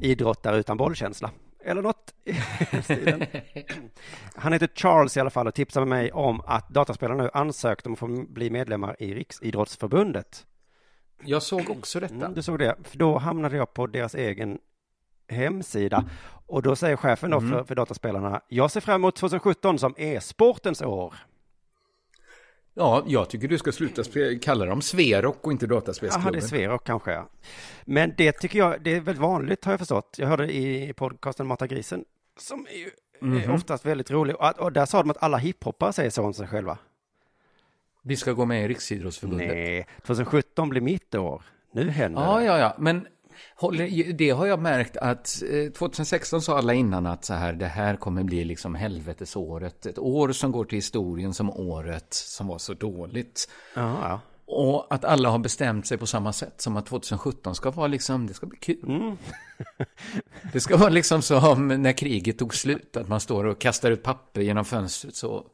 [0.02, 1.32] idrottare utan bollkänsla.
[1.66, 2.14] Eller något.
[4.36, 7.94] Han heter Charles i alla fall och tipsade mig om att dataspelarna nu ansökt om
[7.94, 10.46] att få bli medlemmar i Riksidrottsförbundet.
[11.24, 12.16] Jag såg också detta.
[12.16, 14.58] Mm, du såg det, för då hamnade jag på deras egen
[15.28, 16.06] hemsida.
[16.48, 17.52] Och då säger chefen då Mm.
[17.52, 21.14] för, för dataspelarna, jag ser fram emot 2017 som e-sportens år.
[22.78, 24.04] Ja, jag tycker du ska sluta
[24.42, 26.32] kalla dem Sverok och inte Jaha, Dataspelsklubben.
[26.34, 27.30] det är Sverok kanske ja.
[27.86, 30.16] Men det tycker jag, det är väldigt vanligt har jag förstått.
[30.18, 32.06] Jag hörde i podcasten Mata grisen,
[32.40, 33.38] som är ju Mhm.
[33.38, 34.36] är oftast väldigt rolig.
[34.36, 36.78] Och, och där sa de att alla hiphoppare säger så om sig själva.
[38.02, 39.48] Vi ska gå med i Riksidrottsförbundet.
[39.48, 41.44] Nej, 2017 blir mitt år.
[41.72, 42.46] Nu händer Ja, det.
[42.46, 43.08] ja, ja, men
[43.56, 47.66] håller, det har jag märkt att eh, 2016 sa alla innan att så här, det
[47.66, 49.86] här kommer bli liksom helvetesåret.
[49.86, 53.50] Ett år som går till historien som året som var så dåligt.
[53.74, 54.20] Ja.
[54.48, 58.28] Och att alla har bestämt sig på samma sätt som att 2017 ska vara liksom,
[58.28, 58.84] det ska bli kul.
[58.88, 59.18] Mm.
[60.54, 64.04] det ska vara liksom som när kriget tog slut, att man står och kastar ut
[64.04, 65.46] papper genom fönstret så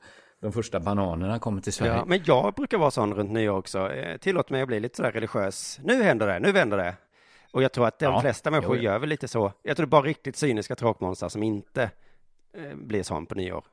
[0.41, 1.93] de första bananerna kommer till Sverige.
[1.93, 3.91] Ja, men jag brukar vara sån runt nyår också.
[3.91, 5.79] Eh, Tillåt mig att bli lite sådär religiös.
[5.83, 6.95] Nu händer det, nu vänder det.
[7.51, 8.91] Och jag tror att de Ja, flesta människor jo, ja.
[8.91, 9.53] gör väl lite så.
[9.63, 11.91] Jag tror det är bara riktigt cyniska tråkmånsar som inte
[12.57, 13.63] eh, blir sån på nyår.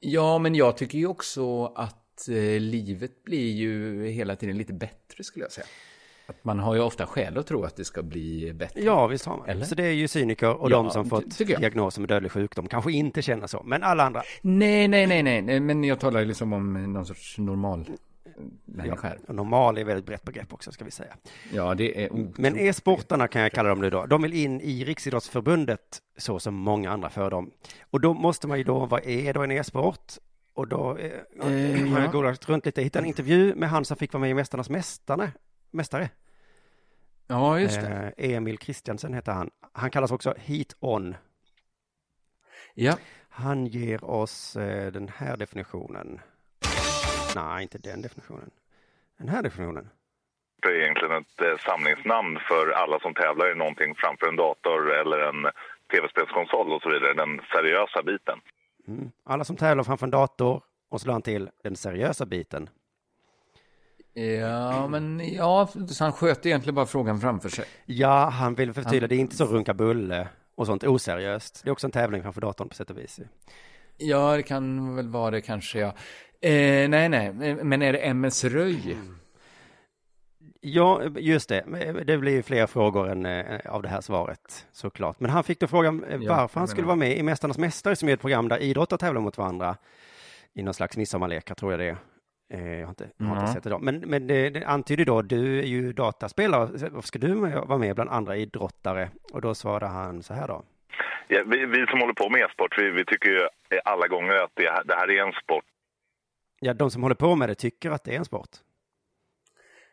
[0.00, 5.24] Ja, men jag tycker ju också att eh, livet blir ju hela tiden lite bättre
[5.24, 5.66] skulle jag säga.
[6.26, 8.80] Att man har ju ofta skäl att tro att det ska bli bättre.
[8.80, 9.48] Ja, visst har man.
[9.48, 9.64] Eller?
[9.64, 12.92] Så det är ju cyniker och Ja, de som fått diagnoser med dödlig sjukdom kanske
[12.92, 13.62] inte känner så.
[13.62, 14.22] Men alla andra.
[14.42, 17.86] Nej, nej, nej, nej, nej, men jag talar liksom om någon sorts normal
[18.64, 19.12] människa.
[19.26, 21.16] Ja, normal är väldigt brett begrepp också, ska vi säga.
[21.52, 22.38] Ja, det är otroligt.
[22.38, 24.06] Men e-sportarna kan jag kalla dem nu då.
[24.06, 27.50] De vill in i Riksidrottsförbundet så som många andra för dem.
[27.90, 30.12] Och då måste man ju då, vad är då en e-sport?
[30.54, 32.00] Och då eh, Eh, har ja.
[32.00, 34.70] jag googlat runt lite, hittade en intervju med han som fick vara med i Mästarnas
[34.70, 35.32] mästare.
[35.70, 36.10] Mästare.
[37.26, 38.12] Ja, just det.
[38.16, 39.50] Eh, Emil Kristiansen heter han.
[39.72, 41.16] Han kallas också Heat On.
[42.74, 42.98] Ja.
[43.28, 46.20] Han ger oss eh, den här definitionen.
[47.34, 48.50] Nej, inte den definitionen.
[49.18, 49.88] Den här definitionen.
[50.62, 54.92] Det är egentligen ett eh, samlingsnamn för alla som tävlar i någonting framför en dator
[55.00, 55.42] eller en
[55.92, 57.14] tv-spelskonsol och så vidare.
[57.14, 58.40] Den seriösa biten.
[58.88, 59.10] Mm.
[59.24, 62.68] Alla som tävlar framför en dator och så la han till den seriösa biten.
[64.40, 67.64] Ja, men ja, så han sköt egentligen bara frågan framför sig.
[67.86, 71.60] Ja, han vill förtydliga, Han- det är inte så runka bulle och sånt oseriöst.
[71.64, 73.20] Det är också en tävling framför datorn på sätt och vis.
[73.96, 75.94] Ja, det kan väl vara det kanske, ja.
[76.44, 77.32] Eh, nej, nej,
[77.64, 78.96] men är det MS Röj?
[80.60, 81.64] Ja, just det.
[82.06, 85.20] Det blir ju fler frågor än eh, av det här svaret, såklart.
[85.20, 87.22] Men han fick då frågan eh, Ja, varför jag han skulle menar- vara med i
[87.22, 89.76] Mästarnas Mästare, som är ett program där idrottare tävlar mot varandra
[90.54, 91.96] i någon slags midsommarlekar, tror jag det är.
[92.54, 93.54] Eh, Jag har inte, jag har inte Ja.
[93.54, 93.78] sett det då.
[93.78, 97.78] Men, men det, det antyder då, du är ju dataspelare, varför ska du med, vara
[97.78, 99.08] med bland andra idrottare?
[99.32, 100.62] Och då svarade han så här då.
[101.28, 103.48] Ja, vi, vi som håller på med e-sport, vi, vi tycker ju
[103.84, 105.64] alla gånger att det, här- det här är en sport.
[106.60, 108.50] Ja, de som håller på med det tycker att det är en sport.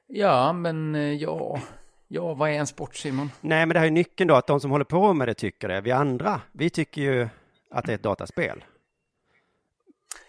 [0.08, 1.60] Ja, men eh, ja,
[2.08, 3.32] ja, vad är en sport, Simon?
[3.41, 5.67] Nej, men det här är nyckeln då, att de som håller på med det tycker
[5.67, 5.82] det.
[5.82, 7.30] Vi andra, vi tycker ju
[7.69, 8.63] att det är ett dataspel.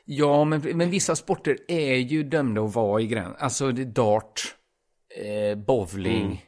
[0.04, 3.36] Ja, men, men vissa sporter är ju dömda att vara i gräns.
[3.38, 4.56] Alltså, det dart,
[5.16, 6.46] eh, bowling,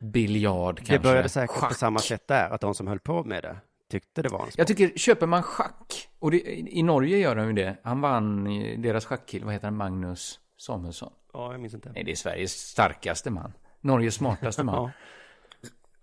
[0.00, 0.92] biljard kanske.
[0.92, 1.02] Mm.
[1.02, 1.76] Det började säkert på schack.
[1.76, 3.56] samma sätt där, att de som höll på med det
[3.92, 4.58] tyckte det var en sport.
[4.58, 7.76] Jag tycker, köper man schack, och det, i Norge gör de ju det.
[7.84, 11.12] Han vann i deras schackkille, vad heter han, Magnus Samuelsson?
[11.32, 11.92] Ja, jag minns inte.
[11.94, 13.52] Nej, det är Sveriges starkaste man.
[13.80, 14.90] Norges smartaste man.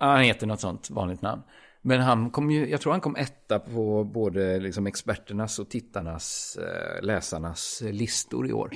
[0.02, 0.06] Ja.
[0.06, 1.42] Han heter något sånt vanligt namn.
[1.82, 6.58] Men han kom ju, jag tror han kom etta på både liksom experternas och tittarnas,
[6.58, 8.72] eh, läsarnas listor i år.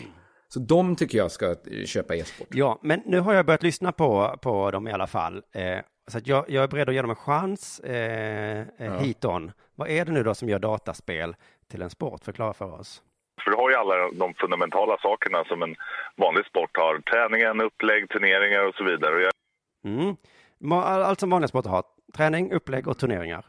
[0.54, 2.48] Så de tycker jag ska eh, köpa e-sport.
[2.52, 5.42] Ja, men nu har jag börjat lyssna på, på dem i alla fall.
[5.54, 7.80] Eh, så att jag, jag är beredd att ge dem en chans.
[7.80, 8.98] Eh, eh, Ja.
[8.98, 9.52] Hit on.
[9.76, 11.36] Vad är det nu då som gör dataspel
[11.72, 12.24] till en sport?
[12.24, 13.04] Förklara för oss.
[13.44, 15.76] För du har ju alla de fundamentala sakerna som en
[16.16, 17.00] vanlig sport har.
[17.00, 19.30] Träningen, upplägg, turneringar och så vidare.
[19.86, 20.16] Mm.
[20.72, 21.84] Allt som vanliga sporter har.
[22.18, 23.46] Träning, upplägg och turneringar.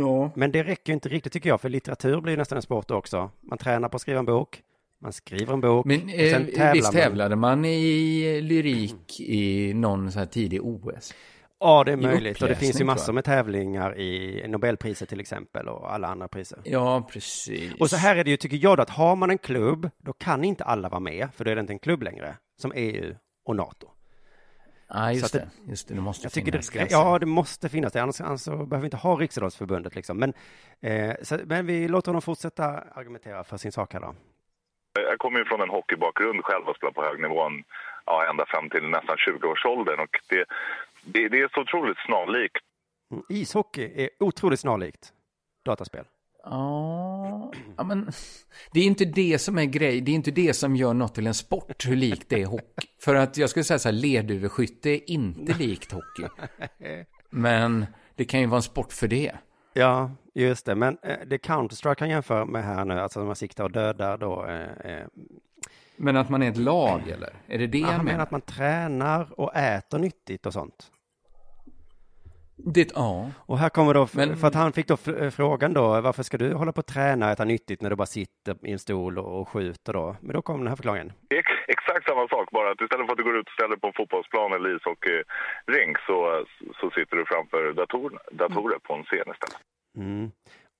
[0.00, 0.30] Ja.
[0.34, 2.90] Men det räcker ju inte riktigt tycker jag, för litteratur blir ju nästan en sport
[2.90, 3.30] också.
[3.40, 4.62] Man tränar på att skriva en bok,
[5.02, 7.02] man skriver en bok, Men och eh, sen tävlar visst man.
[7.02, 11.14] tävlade man i lyrik i någon så här tidig OS?
[11.60, 12.42] Ja, det är möjligt.
[12.42, 16.58] Och det finns ju massor med tävlingar i Nobelpriset till exempel och alla andra priser.
[16.64, 17.72] Ja, precis.
[17.80, 20.12] Och så här är det ju, tycker jag då, att har man en klubb, då
[20.12, 23.14] kan inte alla vara med, för då är det inte en klubb längre, som EU
[23.44, 23.88] och NATO.
[24.88, 25.48] Ja, just Så det.
[25.68, 26.96] Just det, det måste jag tycker finnas det, gränser.
[26.96, 30.18] Ja, det måste finnas det, annars, annars så behöver vi inte ha Riksidrottsförbundet liksom.
[30.18, 30.32] Men,
[30.80, 34.14] eh, så, men vi låter honom fortsätta argumentera för sin sak här då.
[35.00, 37.50] Jag kommer ju från en hockeybakgrund själv och spelat på hög nivå
[38.06, 40.00] ja, ända fram till nästan 20-årsåldern.
[40.00, 40.44] Och det,
[41.04, 42.64] det, det är så otroligt snarlikt.
[43.12, 45.12] Mm, Ishockey är otroligt snarlikt
[45.64, 46.04] dataspel.
[46.44, 48.10] Ja, ja, men
[48.72, 50.00] det är inte det som är grej.
[50.00, 52.88] Det är inte det som gör något till en sport, hur likt det är hockey.
[53.00, 56.28] För att jag skulle säga så här, lerduveskytte är inte likt hockey.
[57.30, 59.32] Men det kan ju vara en sport för det.
[59.72, 60.10] Ja,
[60.42, 60.74] just det.
[60.74, 64.18] Men eh, det Counter-Strike kan jämföra med här nu, alltså när man siktar och dödar
[64.18, 64.44] då.
[64.46, 65.06] Eh, eh,
[65.96, 67.30] Men att man är ett lag, eller?
[67.46, 70.90] Är det det ja, han menar att man tränar och äter nyttigt och sånt.
[72.58, 73.30] Det, ja.
[73.36, 76.38] Och här kommer då, Men- för att han fick då eh, frågan då, varför ska
[76.38, 79.18] du hålla på och träna och äta nyttigt när du bara sitter i en stol
[79.18, 80.16] och, och skjuter då?
[80.20, 81.12] Men då kom den här förklaringen.
[81.28, 83.76] Det är exakt samma sak, bara att istället för att du går ut och ställer
[83.76, 86.44] på en fotbollsplan eller ishockeyrink så,
[86.80, 89.60] så sitter du framför dator, datorer på en scen istället.
[89.96, 90.30] Mm.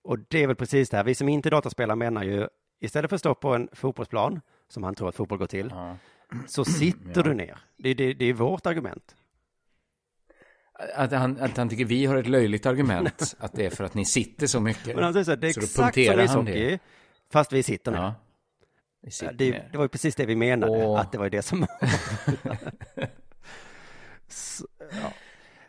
[0.03, 2.49] Och det är väl precis det här, vi som inte är dataspelare menar ju,
[2.81, 5.73] istället för att stå på en fotbollsplan, som han tror att fotboll går till,
[6.47, 7.23] så sitter Ja.
[7.23, 7.59] du ner.
[7.77, 9.17] Det, det, det är vårt argument.
[10.95, 13.35] Att han, att han tycker vi har ett löjligt argument.
[13.39, 14.95] Att det är för att ni sitter så mycket.
[14.95, 16.03] Men han säger så här, det är Så exakt som
[16.49, 16.79] ishockey, det.
[17.33, 17.99] fast vi sitter ner.
[17.99, 18.15] Ja.
[19.03, 19.69] Vi sitter det, ner.
[19.73, 21.01] det var ju precis det vi menade, Åh.
[21.01, 21.67] att det var det som
[24.29, 25.12] Så, ja.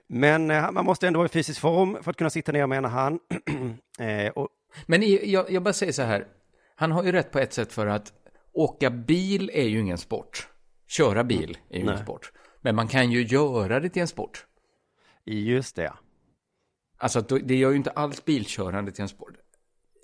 [0.10, 2.90] Men eh, man måste ändå vara i fysisk form för att kunna sitta ner, menar
[2.90, 3.20] han.
[4.00, 4.48] eh, och,
[4.86, 6.28] Men i- jag, jag bara säger så här.
[6.76, 8.14] Han har ju rätt på ett sätt för att
[8.54, 10.48] åka bil är ju ingen sport.
[10.88, 12.32] Köra bil är ju ingen sport.
[12.62, 14.46] Men man kan ju göra det till en sport.
[15.26, 15.94] Just det.
[16.98, 19.34] Alltså det gör ju inte alls bilkörande till en sport.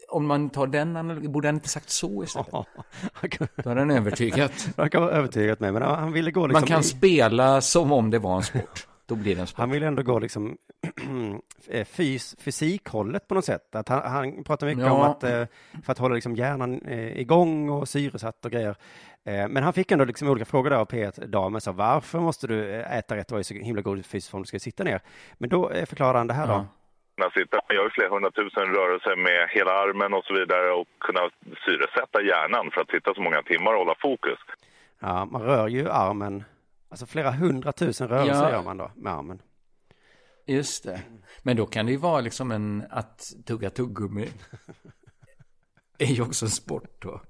[0.09, 2.47] om man tar den analogin, borde han inte sagt så istället?
[3.63, 4.51] Då hade han övertygat.
[4.77, 8.09] Han kan vara övertygat med, men han ville gå liksom Man kan spela som om
[8.09, 8.87] det var en sport.
[9.05, 9.59] Då blir det en sport.
[9.59, 10.57] Han vill ändå gå liksom
[11.69, 13.75] eh, fys, fysikhållet på något sätt.
[13.75, 14.91] Att han, han pratar mycket Ja.
[14.91, 15.43] om att eh,
[15.85, 18.75] för att hålla liksom hjärnan eh, igång och syresatt och grejer.
[19.25, 22.81] Men han fick ändå liksom olika frågor där av P1 Damen sa varför måste du
[22.81, 25.01] äta rätt och vara i så himla god fysisk form du ska sitta ner.
[25.37, 26.65] Men då förklarar han det här då.
[27.17, 27.57] kunna sitta.
[27.69, 31.19] Man gör flera hundratusen rörelser med hela armen och så vidare och kunna
[31.65, 34.39] syresätta hjärnan för att sitta så många timmar och hålla fokus.
[34.99, 36.43] Ja, man rör ju armen,
[36.93, 38.51] alltså flera hundratusen rörelser Ja.
[38.51, 39.41] gör man då med armen.
[40.45, 41.01] Just det.
[41.41, 44.29] Men då kan det ju vara liksom en, att tugga tuggummi.
[45.97, 47.21] är ju också en sport då.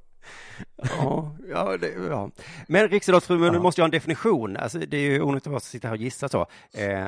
[0.76, 2.32] Ja, ja, det, ja.
[2.68, 4.58] Men Riksidrottsförbundet måste ju ha en definition.
[4.58, 6.48] Alltså, det är ju onödigt att bara sitta här och gissa så.
[6.74, 7.08] Eh,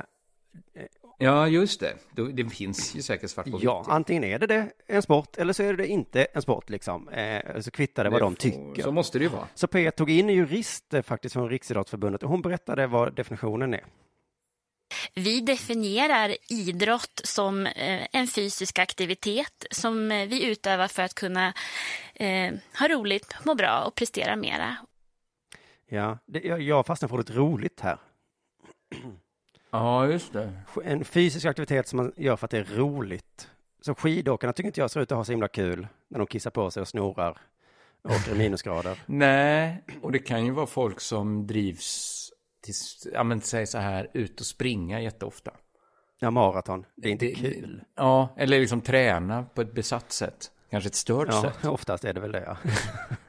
[1.18, 1.94] Ja, just det.
[2.34, 3.90] Det finns ju säkert svart på ja, vitt.
[3.90, 7.10] antingen är det, det en sport eller så är det inte en sport liksom.
[7.10, 8.82] Eh, så kvittar det vad Det de tycker.
[8.84, 9.48] så måste det ju vara.
[9.56, 13.74] Så P tog in en jurist eh, faktiskt från Riksidrottsförbundet och hon berättade vad definitionen
[13.74, 13.86] är.
[15.16, 21.54] Vi definierar idrott som eh, en fysisk aktivitet som eh, vi utövar för att kunna
[22.14, 24.76] eh, ha roligt, må bra och prestera mera.
[25.90, 27.98] Ja, det, jag, jag fastnade för ordet roligt här.
[29.76, 30.54] Ja, just det.
[30.84, 33.50] En fysisk aktivitet som man gör för att det är roligt.
[33.82, 36.52] Så skidåkarna tycker inte jag ser ut att ha så himla kul när de kissar
[36.52, 37.38] på sig och snorar
[38.04, 39.00] och åker i minusgrader.
[39.06, 42.22] Nej, och det kan ju vara folk som drivs
[42.64, 42.74] till,
[43.14, 45.52] ja men säg så här, ut och springa jätteofta.
[46.20, 46.86] Ja, maraton.
[46.96, 47.84] Det är inte Det- kul.
[47.96, 50.52] Ja, eller liksom träna på ett besatt sätt.
[50.72, 51.66] Kanske ett stört Ja, sätt.
[51.66, 52.58] oftast är det väl det, ja.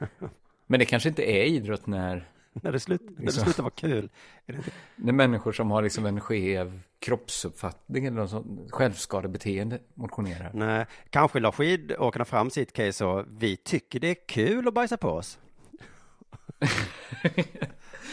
[0.67, 2.29] Men det kanske inte är idrott när...
[2.63, 4.09] När det, slut, när det slutar vara kul.
[4.95, 10.51] När människor som har liksom en skev kroppsuppfattning eller något sånt, självskadebeteende motionerar.
[10.53, 14.97] Nej, kanske la skidåkarna fram sitt case och vi tycker det är kul att bajsa
[14.97, 15.39] på oss.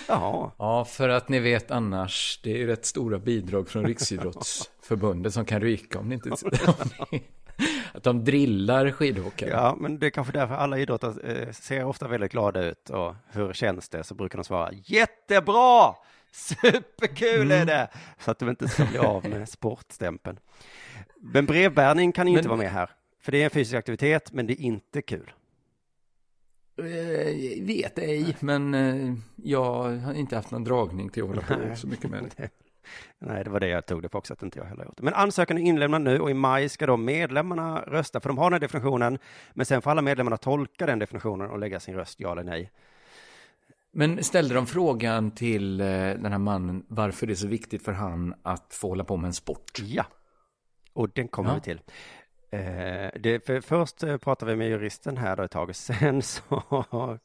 [0.08, 0.50] Jaha.
[0.58, 5.44] Ja, för att ni vet annars, det är ju rätt stora bidrag från Riksidrottsförbundet som
[5.44, 6.30] kan ryka om ni inte...
[6.66, 6.74] om
[7.12, 7.22] ni-
[7.92, 9.50] att de drillar skidåkare.
[9.50, 13.14] Ja, men det är kanske därför alla idrottare eh, ser ofta väldigt glada ut och
[13.32, 14.04] hur känns det?
[14.04, 15.94] Så brukar de svara jättebra!
[16.32, 17.88] Superkul är det!
[18.18, 20.38] Så att de inte ska bli av med sportstämpeln.
[21.16, 22.90] Men brevbärning kan inte Men- vara med här.
[23.20, 25.32] För det är en fysisk aktivitet, men det är inte kul.
[26.78, 31.76] Eh, vet ej, men eh, jag har inte haft någon dragning till att hålla på
[31.76, 32.48] så mycket med det.
[33.18, 35.02] Nej, det var det jag tog det på också, att inte jag heller gjort det.
[35.02, 38.44] Men ansökan är inlämnad nu och i maj ska då medlemmarna rösta, för de har
[38.44, 39.18] den här definitionen,
[39.52, 42.70] men sen får alla medlemmarna tolka den definitionen och lägga sin röst ja eller nej.
[43.92, 47.92] Men ställde de frågan till eh, den här mannen varför det är så viktigt för
[47.92, 49.80] han att få hålla på med en sport?
[49.82, 50.04] Ja,
[50.92, 51.54] och den kommer Ja.
[51.54, 51.80] vi till.
[52.54, 56.42] Eh, det, för först eh, pratade vi med juristen här då ett tag, sen så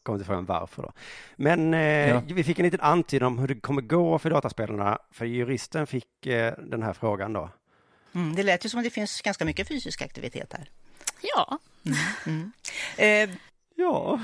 [0.04, 0.92] kom det frågan varför då.
[1.36, 2.22] Men eh, Ja.
[2.26, 6.26] vi fick en liten antydan om hur det kommer gå för dataspelarna, för juristen fick
[6.26, 7.50] eh, den här frågan då.
[8.16, 10.70] Mm, det lät ju som att det finns ganska mycket fysisk aktivitet här.
[11.22, 11.58] Ja.
[12.26, 12.52] Mm.
[12.98, 13.30] Eh,
[13.76, 14.20] ja,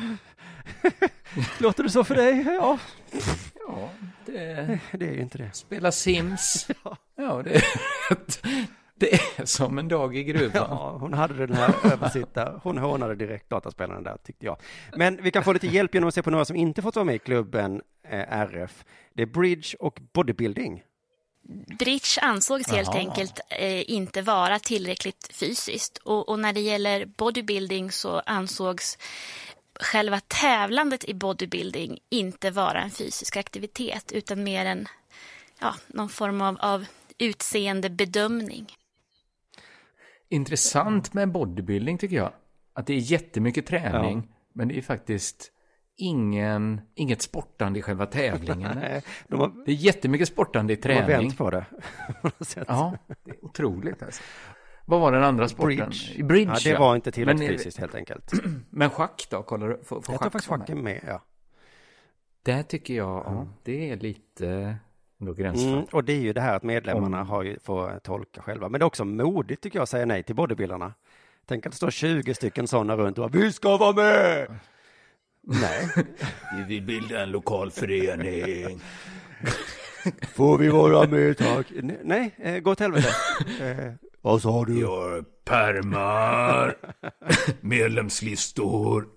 [1.60, 2.42] låter det så för dig?
[2.48, 2.80] Ja.
[3.68, 3.90] Ja,
[4.26, 5.50] det, det är ju inte det.
[5.56, 6.68] Spela Sims.
[7.16, 7.64] ja, det är,
[9.00, 10.68] det är som en dag i gruvan.
[10.70, 12.60] Ja, hon hade den här översitta.
[12.64, 14.58] Hon hånade direkt dataspelaren där, tyckte jag.
[14.96, 17.06] Men vi kan få lite hjälp genom att se på några som inte fått vara
[17.06, 18.86] med i klubben eh, RF.
[19.14, 20.84] Det är bridge och bodybuilding.
[21.80, 22.98] Bridge ansågs helt Jaha.
[22.98, 25.98] enkelt eh, inte vara tillräckligt fysiskt.
[25.98, 28.98] Och, och när det gäller bodybuilding så ansågs
[29.80, 34.88] själva tävlandet i bodybuilding inte vara en fysisk aktivitet utan mer en,
[35.60, 36.86] ja, någon form av, av
[37.18, 38.76] utseendebedömning.
[40.36, 42.32] Intressant med bodybuilding tycker jag.
[42.74, 44.36] Att det är jättemycket träning, Ja.
[44.54, 45.52] men det är faktiskt
[45.98, 48.80] ingen, inget sportande i själva tävlingen.
[49.28, 51.28] De har- Det är jättemycket sportande i De har träning.
[51.28, 51.66] vänt på det.
[52.68, 54.24] Ja, det är otroligt alltså.
[54.86, 55.90] Vad var den andra sporten?
[55.90, 56.24] Bridge.
[56.24, 58.32] Bridge, Ja, det var inte tillräckligt fysiskt, helt enkelt.
[58.70, 59.44] Men schack då?
[59.44, 59.78] Kollar du?
[59.78, 61.22] Får, får Jag tror schack faktiskt vara schack är med, ja.
[62.44, 64.76] Där tycker jag, ja, det är lite.
[65.22, 68.70] Mm, och det är ju det här att medlemmarna Om- har ju, får tolka själva.
[68.70, 70.94] Men det är också modigt tycker jag att säga nej till bodybuildarna.
[71.48, 74.48] Tänk att det står 20 stycken sådana runt och bara, vi ska vara med!
[75.48, 75.90] Nej.
[76.58, 78.80] Vi vill bilda en lokal förening.
[80.36, 81.72] Får vi vara med tack?
[81.72, 83.08] Ne- Nej, eh, gå åt helvete.
[83.62, 84.80] Eh, vad sa du?
[84.80, 86.76] Jag har pärmar,
[87.62, 89.08] medlemslistor,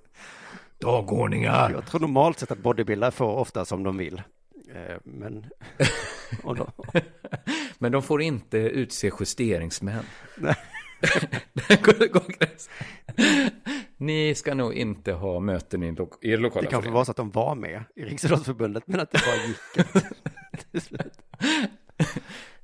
[0.78, 1.70] dagordningar.
[1.70, 4.22] Jag tror normalt sett att bodybuildare får ofta som de vill.
[4.74, 5.46] Eh, men...
[6.42, 6.72] då,
[7.78, 10.04] Men de får inte utse justeringsmän.
[13.96, 17.16] Ni ska nog inte ha möten i, lo i lokala Det kanske var så att
[17.16, 19.58] de var med i Riksidrottsförbundet, men att det bara gick
[20.70, 21.12] till slut.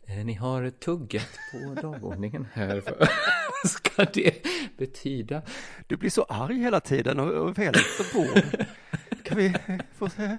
[0.07, 2.81] Eh, Ni har tugget på dagordningen här.
[2.81, 3.09] För...
[3.69, 4.47] Ska det
[4.79, 5.43] betyda?
[5.87, 7.75] Du blir så arg hela tiden och, och fel
[8.13, 8.27] på.
[9.23, 9.55] Kan vi
[9.99, 10.39] få se?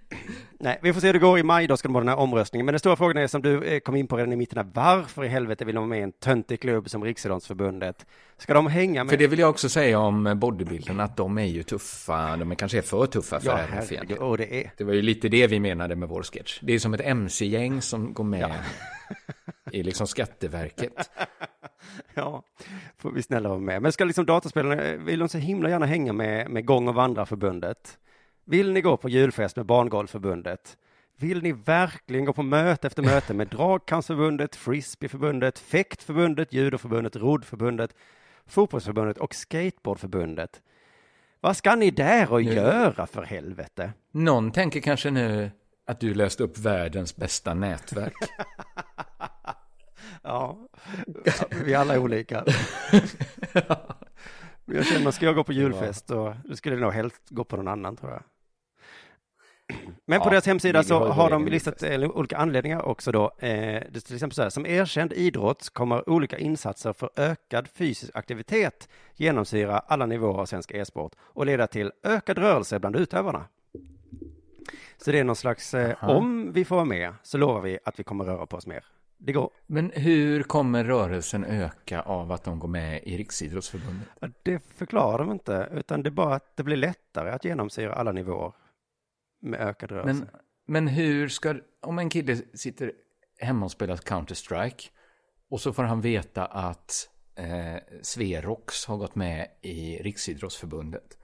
[0.63, 2.19] Nej, vi får se hur det går i maj, då ska de ha den här
[2.19, 2.65] omröstningen.
[2.65, 4.67] Men den stora frågan är som du eh, kom in på redan i mitten, här,
[4.73, 8.05] varför i helvete vill de vara med i en töntig klubb som Riksidrottsförbundet?
[8.37, 9.09] Ska de hänga med?
[9.11, 12.55] För det vill jag också säga om bodybuildern, att de är ju tuffa, de är
[12.55, 14.21] kanske är för tuffa för Ja, RF egentligen.
[14.23, 14.71] och det är.
[14.77, 16.59] Det var ju lite det vi menade med vår sketch.
[16.61, 18.51] Det är som ett MC-gäng som går med
[19.71, 20.93] i liksom Skatteverket.
[22.13, 22.43] Ja,
[22.97, 23.81] får vi snälla vara med.
[23.81, 26.95] Men ska liksom dataspelarna, eh, vill de så himla gärna hänga med, med Gång och
[26.95, 27.97] vandrarförbundet?
[28.51, 30.77] Vill ni gå på julfest med Barngolfförbundet?
[31.17, 37.95] Vill ni verkligen gå på möte efter möte med Dragkampsförbundet, Frisbeeförbundet, Fäktförbundet, Judoförbundet, Roddförbundet,
[38.45, 40.61] Fotbollsförbundet och Skateboardförbundet?
[41.39, 43.93] Vad ska ni där och Nu- göra för helvete?
[44.11, 45.51] Någon tänker kanske nu
[45.87, 48.13] att du löste upp världens bästa nätverk.
[50.23, 50.67] Ja,
[51.65, 52.45] vi alla är olika.
[54.65, 57.55] Men jag känner, ska jag gå på julfest då skulle jag nog helst gå på
[57.57, 58.23] någon annan tror jag.
[60.05, 63.25] Men på Ja, deras hemsida så har de listat olika anledningar också då.
[63.39, 67.67] Eh, det är till exempel så här, som erkänd idrott kommer olika insatser för ökad
[67.67, 73.45] fysisk aktivitet genomsyra alla nivåer av svensk e-sport och leda till ökad rörelse bland utövarna.
[74.97, 77.99] Så det är någon slags, eh, om vi får vara med så lovar vi att
[77.99, 78.83] vi kommer röra på oss mer.
[79.17, 79.49] Det går.
[79.67, 84.07] Men hur kommer rörelsen öka av att de går med i Riksidrottsförbundet?
[84.43, 88.11] Det förklarar de inte, utan det är bara att det blir lättare att genomsyra alla
[88.11, 88.51] nivåer
[89.41, 90.13] med ökad rörelse.
[90.13, 90.27] Men,
[90.65, 92.91] men hur ska, om en kille sitter
[93.39, 94.89] hemma och spelar Counter-Strike
[95.49, 101.17] och så får han veta att eh, Sverox har gått med i Riksidrottsförbundet.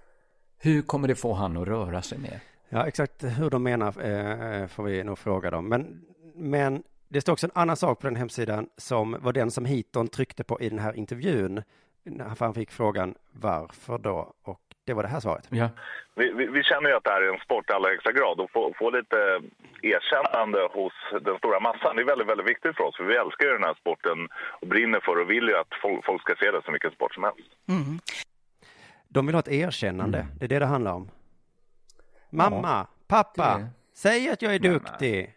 [0.57, 2.39] Hur kommer det få han att röra sig mer?
[2.70, 5.70] Ja, exakt hur de menar eh, får vi nog fråga dem.
[5.70, 6.01] Men,
[6.36, 10.07] men det står också en annan sak på den hemsidan som var den som Hiton
[10.07, 11.63] tryckte på i den här intervjun.
[12.03, 14.34] När han fick frågan varför då?
[14.41, 15.45] Och det var det här svaret.
[15.49, 15.69] Ja.
[16.15, 18.39] Vi, vi, vi känner ju att det här är en sport i allra högsta grad
[18.39, 19.17] och få, få lite
[19.81, 21.95] erkännande hos den stora massan.
[21.95, 24.17] Det är väldigt, väldigt viktigt för oss för vi älskar ju den här sporten
[24.61, 27.13] och brinner för och vill ju att folk, folk ska se det som vilken sport
[27.13, 27.49] som helst.
[29.07, 30.25] De vill ha ett erkännande.
[30.39, 31.09] Det är det det handlar om.
[32.29, 35.33] Mamma, Ja, pappa, det- säg att jag är duktig.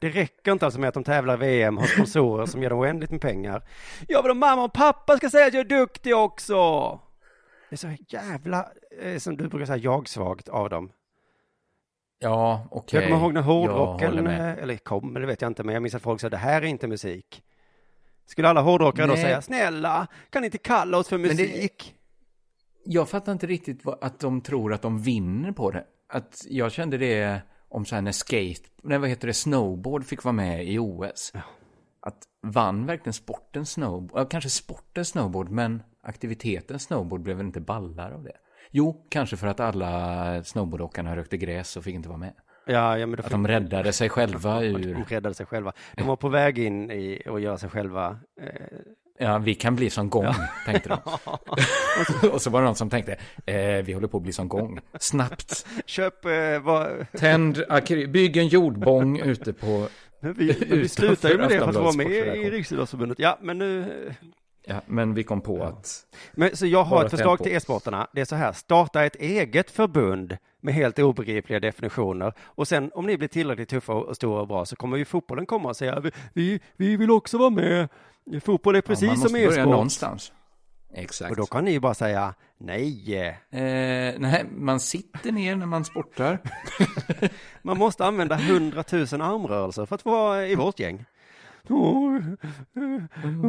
[0.00, 2.78] Det räcker inte alltså med att de tävlar i VM har sponsorer som ger dem
[2.78, 3.62] oändligt med pengar.
[4.08, 7.00] Jag vill att mamma och pappa ska säga att jag är duktig också.
[7.70, 8.68] Det är så jävla,
[9.02, 10.92] eh, som du brukar säga, jag-svagt av dem.
[12.18, 13.00] Ja, okej.
[13.00, 15.94] Jag kommer ihåg när hårdrocken, eh, eller kommer, det vet jag inte, men jag minns
[15.94, 17.42] att folk sa det här är inte musik.
[18.26, 19.22] Skulle alla hårdrockare då Nej.
[19.22, 21.94] säga, snälla, kan ni inte kalla oss för Men det- musik?
[22.84, 25.84] Jag fattar inte riktigt vad, att de tror att de vinner på det.
[26.08, 30.24] Att jag kände det om så här när skate, nej vad heter det, snowboard fick
[30.24, 31.32] vara med i OS.
[32.00, 37.60] Att vann verkligen sporten snowboard, ja, kanske sporten snowboard, men aktiviteten snowboard blev väl inte
[37.60, 38.32] ballar av det.
[38.70, 42.32] Jo, kanske för att alla snowboardåkarna rökte gräs och fick inte vara med.
[42.66, 45.04] Ja, ja, men Att de räddade sig själva De ur...
[45.08, 45.72] räddade sig själva.
[45.96, 48.18] De var på väg in i att göra sig själva.
[48.40, 48.48] Eh,
[49.20, 50.34] Ja, vi kan bli som gång, Ja.
[50.66, 50.98] tänkte de.
[51.24, 54.32] och, så, och så var det någon som tänkte, eh, vi håller på att bli
[54.32, 54.80] som gång.
[55.00, 55.66] Snabbt.
[55.86, 57.06] Köp, eh, vad...
[57.12, 59.88] Tänd, akry- bygg en jordbång ute på...
[60.20, 63.18] Men vi, men vi slutar ju med det för att vara med i Riksidrottsförbundet.
[63.18, 63.92] Ja, men nu...
[64.68, 66.06] Ja, men vi kom på att...
[66.32, 68.08] Men, så jag har ett förslag till e-sportarna.
[68.12, 72.32] Det är så här, starta ett eget förbund med helt obegripliga definitioner.
[72.40, 75.46] Och sen om ni blir tillräckligt tuffa och stora och bra så kommer ju fotbollen
[75.46, 77.88] komma och säga vi, vi, vi vill också vara med.
[78.42, 79.70] Fotboll är precis ja, man som måste börja e-sport.
[79.70, 80.32] någonstans.
[80.94, 81.30] Exakt.
[81.30, 83.16] Och då kan ni ju bara säga nej.
[83.50, 83.60] Eh,
[84.18, 86.38] nej, man sitter ner när man sportar.
[87.62, 91.04] Man måste använda hundratusen armrörelser för att få vara i vårt gäng.
[91.68, 92.18] Oh,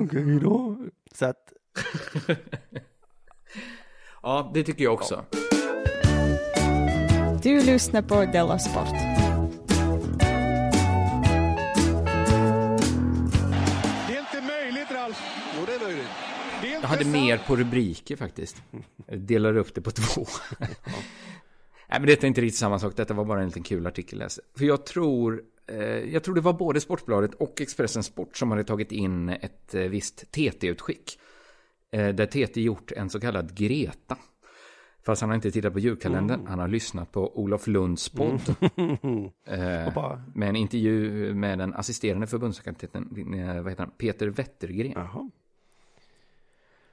[0.03, 0.77] Okej då.
[1.13, 1.53] Så att,
[4.21, 5.25] Ja, det tycker jag också.
[7.43, 8.89] Du lyssnar på Della Sport.
[14.07, 15.21] Det är inte möjligt, Ralf.
[15.59, 16.07] Jo, det är möjligt.
[16.61, 17.13] Det är Jag hade sant.
[17.15, 18.63] mer på rubriker faktiskt.
[19.07, 20.25] Jag delar upp det på två.
[21.91, 22.95] Nej, men detta är inte riktigt samma sak.
[22.95, 24.23] Detta var bara en liten kul artikel.
[24.57, 25.41] För jag tror,
[26.13, 29.81] jag tror det var både Sportbladet och Expressen Sport som hade tagit in ett eh,
[29.81, 31.19] visst TT-utskick.
[31.91, 34.17] Eh, där TT gjort en så kallad Greta.
[35.05, 36.47] Fast han har inte tittat på julkalendern.
[36.47, 38.41] Han har lyssnat på Olof Lunds podd.
[39.47, 44.27] Eh, Och bara- med en intervju med den assisterande förbundskaptenen, eh, vad heter han, Peter
[44.27, 44.93] Wettergren.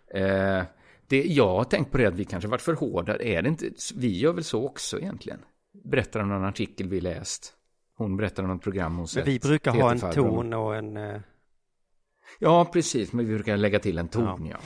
[0.06, 0.64] Eh,
[1.06, 3.16] det, jag har tänkt på det att vi kanske varit för hårda.
[3.22, 3.70] Är det inte?
[3.96, 5.38] Vi gör väl så också egentligen.
[5.84, 7.55] Berättar om någon artikel vi läst.
[7.96, 9.26] Hon berättar om något program hon Men sett.
[9.26, 10.96] vi brukar ha en ton och en...
[10.96, 11.20] eh,
[12.38, 13.12] Ja, precis.
[13.12, 14.56] Men vi brukar lägga till en ton, ja.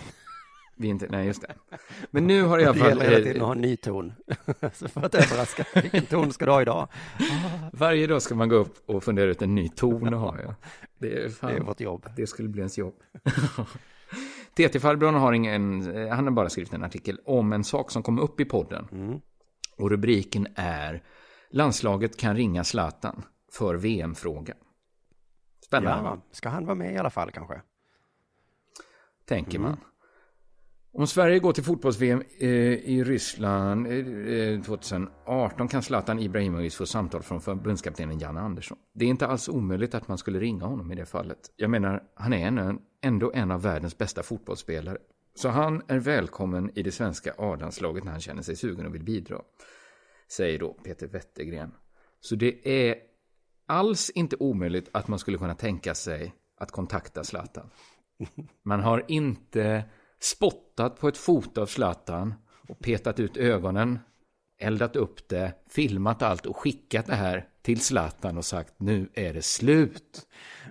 [0.76, 1.54] Vi är inte, nej, just det.
[2.10, 4.12] Men nu har alla Det gäller hela eh, tiden att ha en ny ton.
[4.72, 6.88] För att överraska, vilken ton ska du ha idag?
[7.72, 10.36] Varje dag ska man gå upp och fundera ut en ny ton att ha.
[10.42, 10.54] Ja.
[10.98, 12.06] Det, är fan, Det är vårt jobb.
[12.16, 12.94] Det skulle bli ens jobb.
[14.56, 18.18] TT-farbrorn har ingen, eh, han har bara skrivit en artikel om en sak som kom
[18.18, 18.88] upp i podden.
[18.92, 19.20] Mm.
[19.76, 21.02] Och rubriken är
[21.50, 23.22] Landslaget kan ringa Zlatan
[23.52, 24.54] för VM-fråga.
[25.66, 26.08] Spännande.
[26.08, 27.62] Ja, ska han vara med i alla fall kanske?
[29.24, 29.70] tänker Mm.
[29.70, 29.80] man.
[30.92, 37.22] Om Sverige går till fotbolls-VM eh, i Ryssland eh, 2018 kan Zlatan Ibrahimovic få samtal
[37.22, 38.78] från förbundskaptenen Janne Andersson.
[38.94, 41.38] Det är inte alls omöjligt att man skulle ringa honom i det fallet.
[41.56, 44.98] Jag menar, han är ändå en av världens bästa fotbollsspelare.
[45.34, 49.04] Så han är välkommen i det svenska A-landslaget när han känner sig sugen och vill
[49.04, 49.42] bidra.
[50.32, 51.74] Säger då Peter Wettergren.
[52.20, 52.96] Så det är
[53.66, 57.70] alls inte omöjligt att man skulle kunna tänka sig att kontakta Zlatan.
[58.62, 59.84] Man har inte
[60.20, 62.34] spottat på ett foto av Zlatan
[62.68, 63.98] och petat ut ögonen,
[64.58, 69.34] eldat upp det, filmat allt och skickat det här till Zlatan och sagt nu är
[69.34, 70.26] det slut.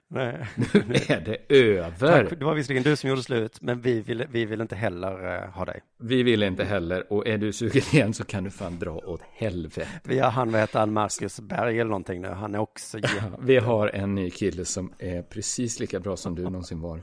[0.08, 0.48] Nej.
[0.74, 2.24] Nu är det över.
[2.24, 5.36] Tack, Det var visserligen du som gjorde slut, men vi vill, vi vill inte heller
[5.36, 5.82] eh, ha dig.
[6.00, 9.22] Vi vill inte heller och är du sugen igen så kan du fan dra åt
[9.34, 9.88] helvete.
[10.04, 12.28] Vi har han, vad heter han, Marcus Berg eller någonting nu.
[12.28, 12.98] Han är också...
[13.40, 17.02] Vi har en ny kille som är precis lika bra som du någonsin var.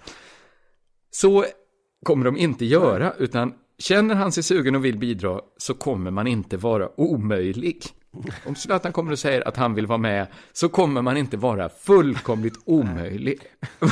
[1.10, 1.44] Så
[2.04, 6.26] kommer de inte göra, utan känner han sig sugen och vill bidra så kommer man
[6.26, 7.82] inte vara omöjlig.
[8.46, 11.68] Om Zlatan kommer och säger att han vill vara med så kommer man inte vara
[11.68, 13.38] fullkomligt omöjlig.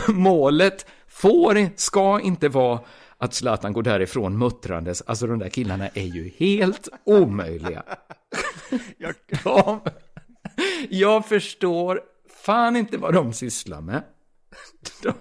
[0.09, 2.81] Målet får, ska inte vara
[3.19, 5.03] att Zlatan går därifrån muttrandes.
[5.03, 7.83] Alltså de där killarna är ju helt omöjliga.
[9.45, 9.81] De,
[10.91, 12.01] jag förstår
[12.45, 14.03] fan inte vad de sysslar med.
[15.03, 15.13] De,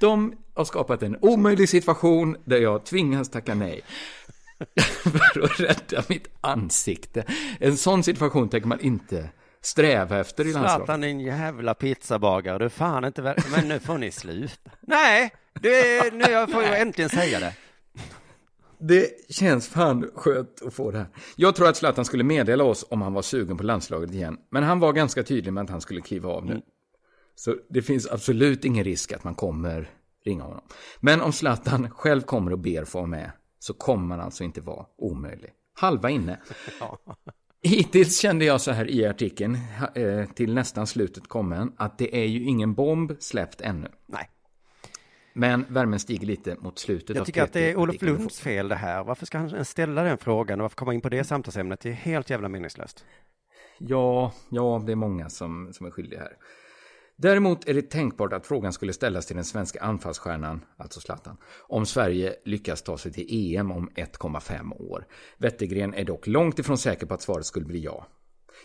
[0.00, 3.82] de har skapat en omöjlig situation där jag tvingas tacka nej.
[5.02, 7.24] För att rädda mitt ansikte.
[7.60, 9.28] En sån situation tänker man inte
[9.60, 10.76] sträva efter i landslaget.
[10.76, 13.36] Zlatan din jävla pizzabagare, du är fan inte väl...
[13.56, 14.70] Men nu får ni sluta.
[14.80, 17.54] Nej, det är, nu jag får jag äntligen säga det.
[18.78, 21.08] Det känns fan skönt att få det här.
[21.36, 24.36] Jag tror att Zlatan skulle meddela oss om han var sugen på landslaget igen.
[24.50, 26.60] Men han var ganska tydlig med att han skulle kliva av nu.
[27.34, 29.90] Så det finns absolut ingen risk att man kommer
[30.24, 30.62] ringa honom.
[31.00, 33.30] Men om Zlatan själv kommer och ber få vara med
[33.64, 35.50] så kommer man alltså inte vara omöjlig.
[35.74, 36.40] Halva inne.
[37.62, 39.58] Hittills kände jag så här i artikeln,
[39.94, 43.88] eh, till nästan slutet kommen, att det är ju ingen bomb släppt ännu.
[44.06, 44.28] Nej.
[45.34, 47.16] Men värmen stiger lite mot slutet.
[47.16, 48.02] Jag tycker att det är Olof.
[48.02, 49.04] Lunds fel det här.
[49.04, 51.80] Varför ska han ställa den frågan och varför komma in på det samtalsämnet?
[51.80, 53.04] Det är helt jävla meningslöst.
[53.78, 56.36] Ja, ja, det är många som, som är skyldiga här.
[57.16, 61.36] Däremot är det tänkbart att frågan skulle ställas till den svenska anfallsstjärnan, alltså Zlatan,
[61.68, 65.06] om Sverige lyckas ta sig till EM om 1,5 år.
[65.38, 68.06] Wettergren är dock långt ifrån säker på att svaret skulle bli ja.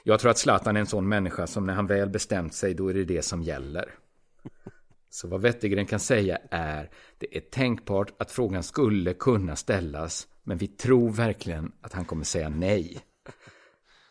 [0.03, 2.87] Jag tror att Zlatan är en sån människa som när han väl bestämt sig, då
[2.87, 3.95] är det det som gäller.
[5.09, 10.57] Så vad Wettergren kan säga är, det är tänkbart att frågan skulle kunna ställas, men
[10.57, 12.99] vi tror verkligen att han kommer säga nej.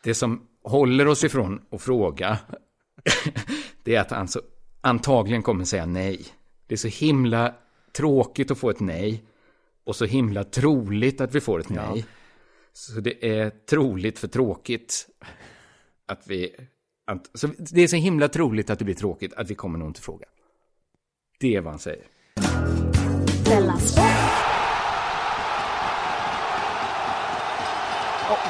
[0.04, 2.38] Det som håller oss ifrån att fråga,
[3.82, 4.40] det är att han så
[4.80, 6.26] antagligen kommer säga nej.
[6.66, 7.54] Det är så himla
[7.96, 9.24] tråkigt att få ett nej,
[9.84, 12.06] och så himla troligt att vi får ett nej.
[12.72, 15.06] Så det är troligt för tråkigt
[16.06, 16.54] att vi...
[17.06, 19.88] Att, så det är så himla troligt att det blir tråkigt att vi kommer nog
[19.88, 20.26] inte fråga.
[21.40, 22.04] Det är vad han säger.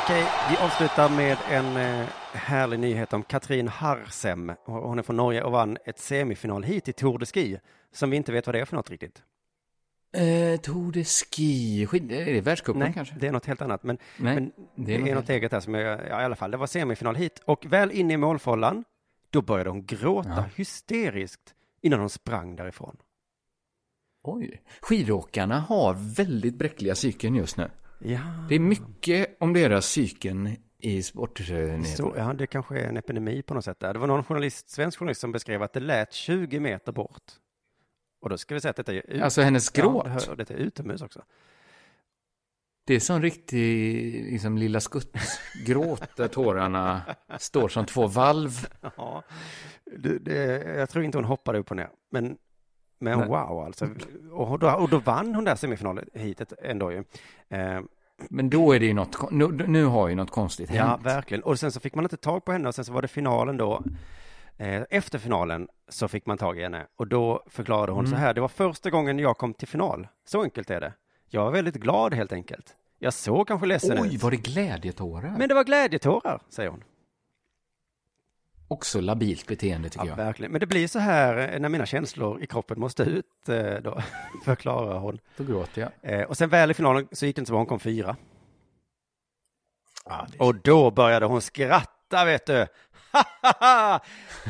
[0.04, 2.06] Okej, vi avslutar med en eh,
[2.38, 4.52] härlig nyhet om Katrin Harsem.
[4.64, 7.58] Hon är från Norge och vann ett semifinal hit i Tour de Ski,
[7.92, 9.22] som vi inte vet vad det är för något riktigt.
[10.12, 13.14] Eh, Tour de Ski, skid, är det världscupen Nej, kanske?
[13.20, 13.82] det är något helt annat.
[13.82, 14.44] Men, Nej, men
[14.76, 16.56] det det är är, något något eget där som jag, ja, i alla fall, det
[16.56, 17.42] var semifinal hit.
[17.44, 18.84] Och väl inne i målfållan,
[19.30, 20.44] då började hon gråta Ja.
[20.56, 22.96] hysteriskt innan hon sprang därifrån.
[24.22, 24.62] Oj.
[24.80, 27.70] Skidåkarna har väldigt bräckliga psyken just nu.
[28.00, 28.20] Ja.
[28.48, 31.84] Det är mycket om deras psyken i sportnyheterna.
[31.84, 33.92] Så, ja, det kanske är en epidemi på något sätt där.
[33.92, 37.22] Det var någon journalist, svensk journalist som beskrev att det lät 20 meter bort.
[38.20, 40.04] Och då ska vi säga att detta är ut- Alltså hennes Ja, gråt?
[40.04, 41.22] det hör- och detta är utomhus också.
[42.86, 47.02] Det är som riktig liksom, lilla skutt-gråt där tårarna
[47.38, 48.50] står som två valv.
[48.96, 49.22] Ja,
[49.98, 51.90] det, det, jag tror inte hon hoppade upp och ner.
[52.10, 52.38] Men
[53.00, 53.28] Men Nej.
[53.28, 53.88] wow alltså.
[54.32, 57.04] Och då, och då vann hon där semifinalen hitet ändå ju.
[57.48, 57.80] Eh,
[58.30, 61.02] Men då är det ju något, nu, nu har ju något konstigt Ja, hänt.
[61.06, 61.42] verkligen.
[61.42, 63.56] Och sen så fick man inte tag på henne och sen så var det finalen
[63.56, 63.82] då.
[64.56, 68.10] Eh, efter finalen så fick man tag i henne och då förklarade hon Mm.
[68.18, 68.34] så här.
[68.34, 70.08] Det var första gången jag kom till final.
[70.24, 70.92] Så enkelt är det.
[71.30, 72.74] Jag var väldigt glad helt enkelt.
[72.98, 74.22] Jag såg kanske ledsen Oj, ut.
[74.22, 75.34] var det glädjetårar?
[75.38, 76.84] Men det var glädjetårar, säger hon.
[78.70, 80.16] Också labilt beteende tycker Ja, jag.
[80.16, 80.52] verkligen.
[80.52, 84.02] Men det blir så här eh, när mina känslor i kroppen måste ut, eh, då
[84.44, 85.18] förklarar hon.
[85.36, 86.12] Då gråter jag.
[86.20, 88.16] Eh, och sen väl i finalen så gick det inte så bra, hon kom fyra.
[90.38, 92.52] Och då började hon skratta, vet du.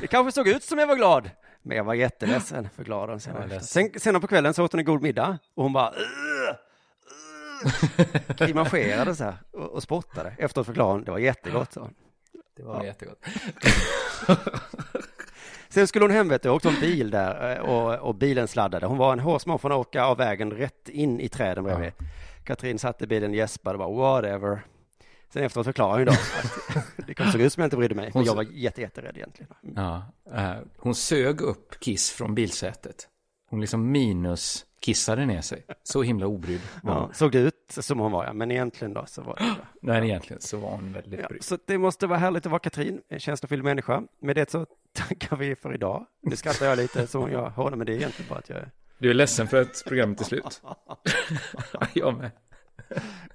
[0.00, 1.30] det kanske såg ut som jag var glad.
[1.62, 3.60] Men jag var jätteledsen, förklarade hon sen.
[3.60, 3.90] sen.
[4.00, 5.92] Sen på kvällen så åt hon en god middag och hon bara
[8.36, 10.34] grimaserade så här och, och spottade.
[10.38, 11.94] Efteråt förklarade hon, det var jättegott, hon.
[12.58, 13.24] Det var jättegott.
[15.68, 18.86] Sen skulle hon hem vet du, åkte en bil där eh, och, och bilen sladdade.
[18.86, 21.92] Hon var en hårsmån från att åka av vägen rätt in i träden bredvid.
[22.44, 24.60] Katrin satt i bilen, gäspade och bara whatever.
[25.32, 28.10] Sen efteråt förklarade hon då att det kanske såg ut som jag inte brydde mig.
[28.12, 29.52] Hon jag var jätte, jätterädd egentligen.
[29.76, 30.02] Ja,
[30.34, 33.08] eh, hon sög upp Kiss från bilsätet.
[33.50, 35.64] Hon liksom minus kissade ner sig.
[35.82, 39.22] Så himla obrydd Ja, såg det ut som hon var ja, men egentligen då så
[39.22, 41.44] var det Nej, egentligen så var hon väldigt Ja, brydd.
[41.44, 44.02] så det måste vara härligt att vara Katrin, en känslofylld människa.
[44.22, 46.06] Med det så tackar vi för idag.
[46.22, 48.58] Nu skrattar jag lite som jag håller, men det är egentligen bara att jag.
[48.98, 50.62] Du är ledsen för att programmet är slut?
[51.94, 52.30] jag med.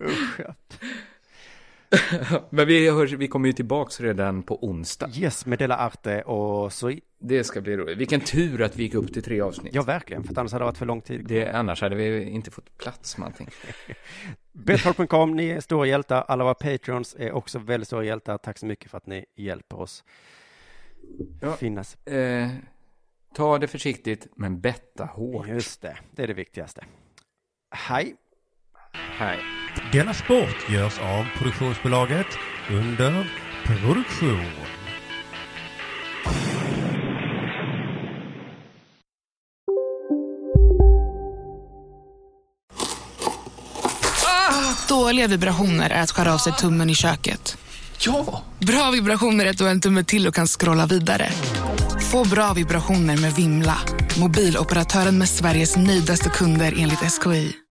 [0.01, 0.55] Usch, ja.
[2.49, 5.09] Men vi, hörs, vi kommer ju tillbaks redan på onsdag.
[5.15, 6.93] Yes, med Dela Arte och så...
[7.19, 7.97] Det ska bli roligt.
[7.97, 9.75] Vilken tur att vi gick upp till tre avsnitt.
[9.75, 11.25] Ja, verkligen, för annars hade det varit för lång tid.
[11.27, 13.49] Det, annars hade vi inte fått plats med allting.
[14.51, 16.25] Betthard.com, ni är stora hjältar.
[16.27, 18.37] Alla våra patreons är också väldigt stora hjältar.
[18.37, 20.03] Tack så mycket för att ni hjälper oss
[21.41, 21.53] Ja.
[21.53, 22.07] finnas.
[22.07, 22.49] Eh,
[23.35, 25.47] ta det försiktigt, men betta hårt.
[25.47, 26.85] Just det, det är det viktigaste.
[27.71, 28.15] Hej!
[28.93, 29.39] Hej.
[29.93, 32.27] Denna sport görs av produktionsbolaget
[32.69, 33.31] under
[33.65, 34.51] produktion.
[44.89, 47.57] Dåliga vibrationer är att skära av sig tummen i köket.
[47.99, 48.43] Ja!
[48.59, 51.29] Bra vibrationer är att du har en tumme till och kan scrolla vidare.
[52.11, 53.77] Få bra vibrationer med Vimla.
[54.19, 57.62] Mobiloperatören med Sveriges nöjdaste kunder enligt SKI.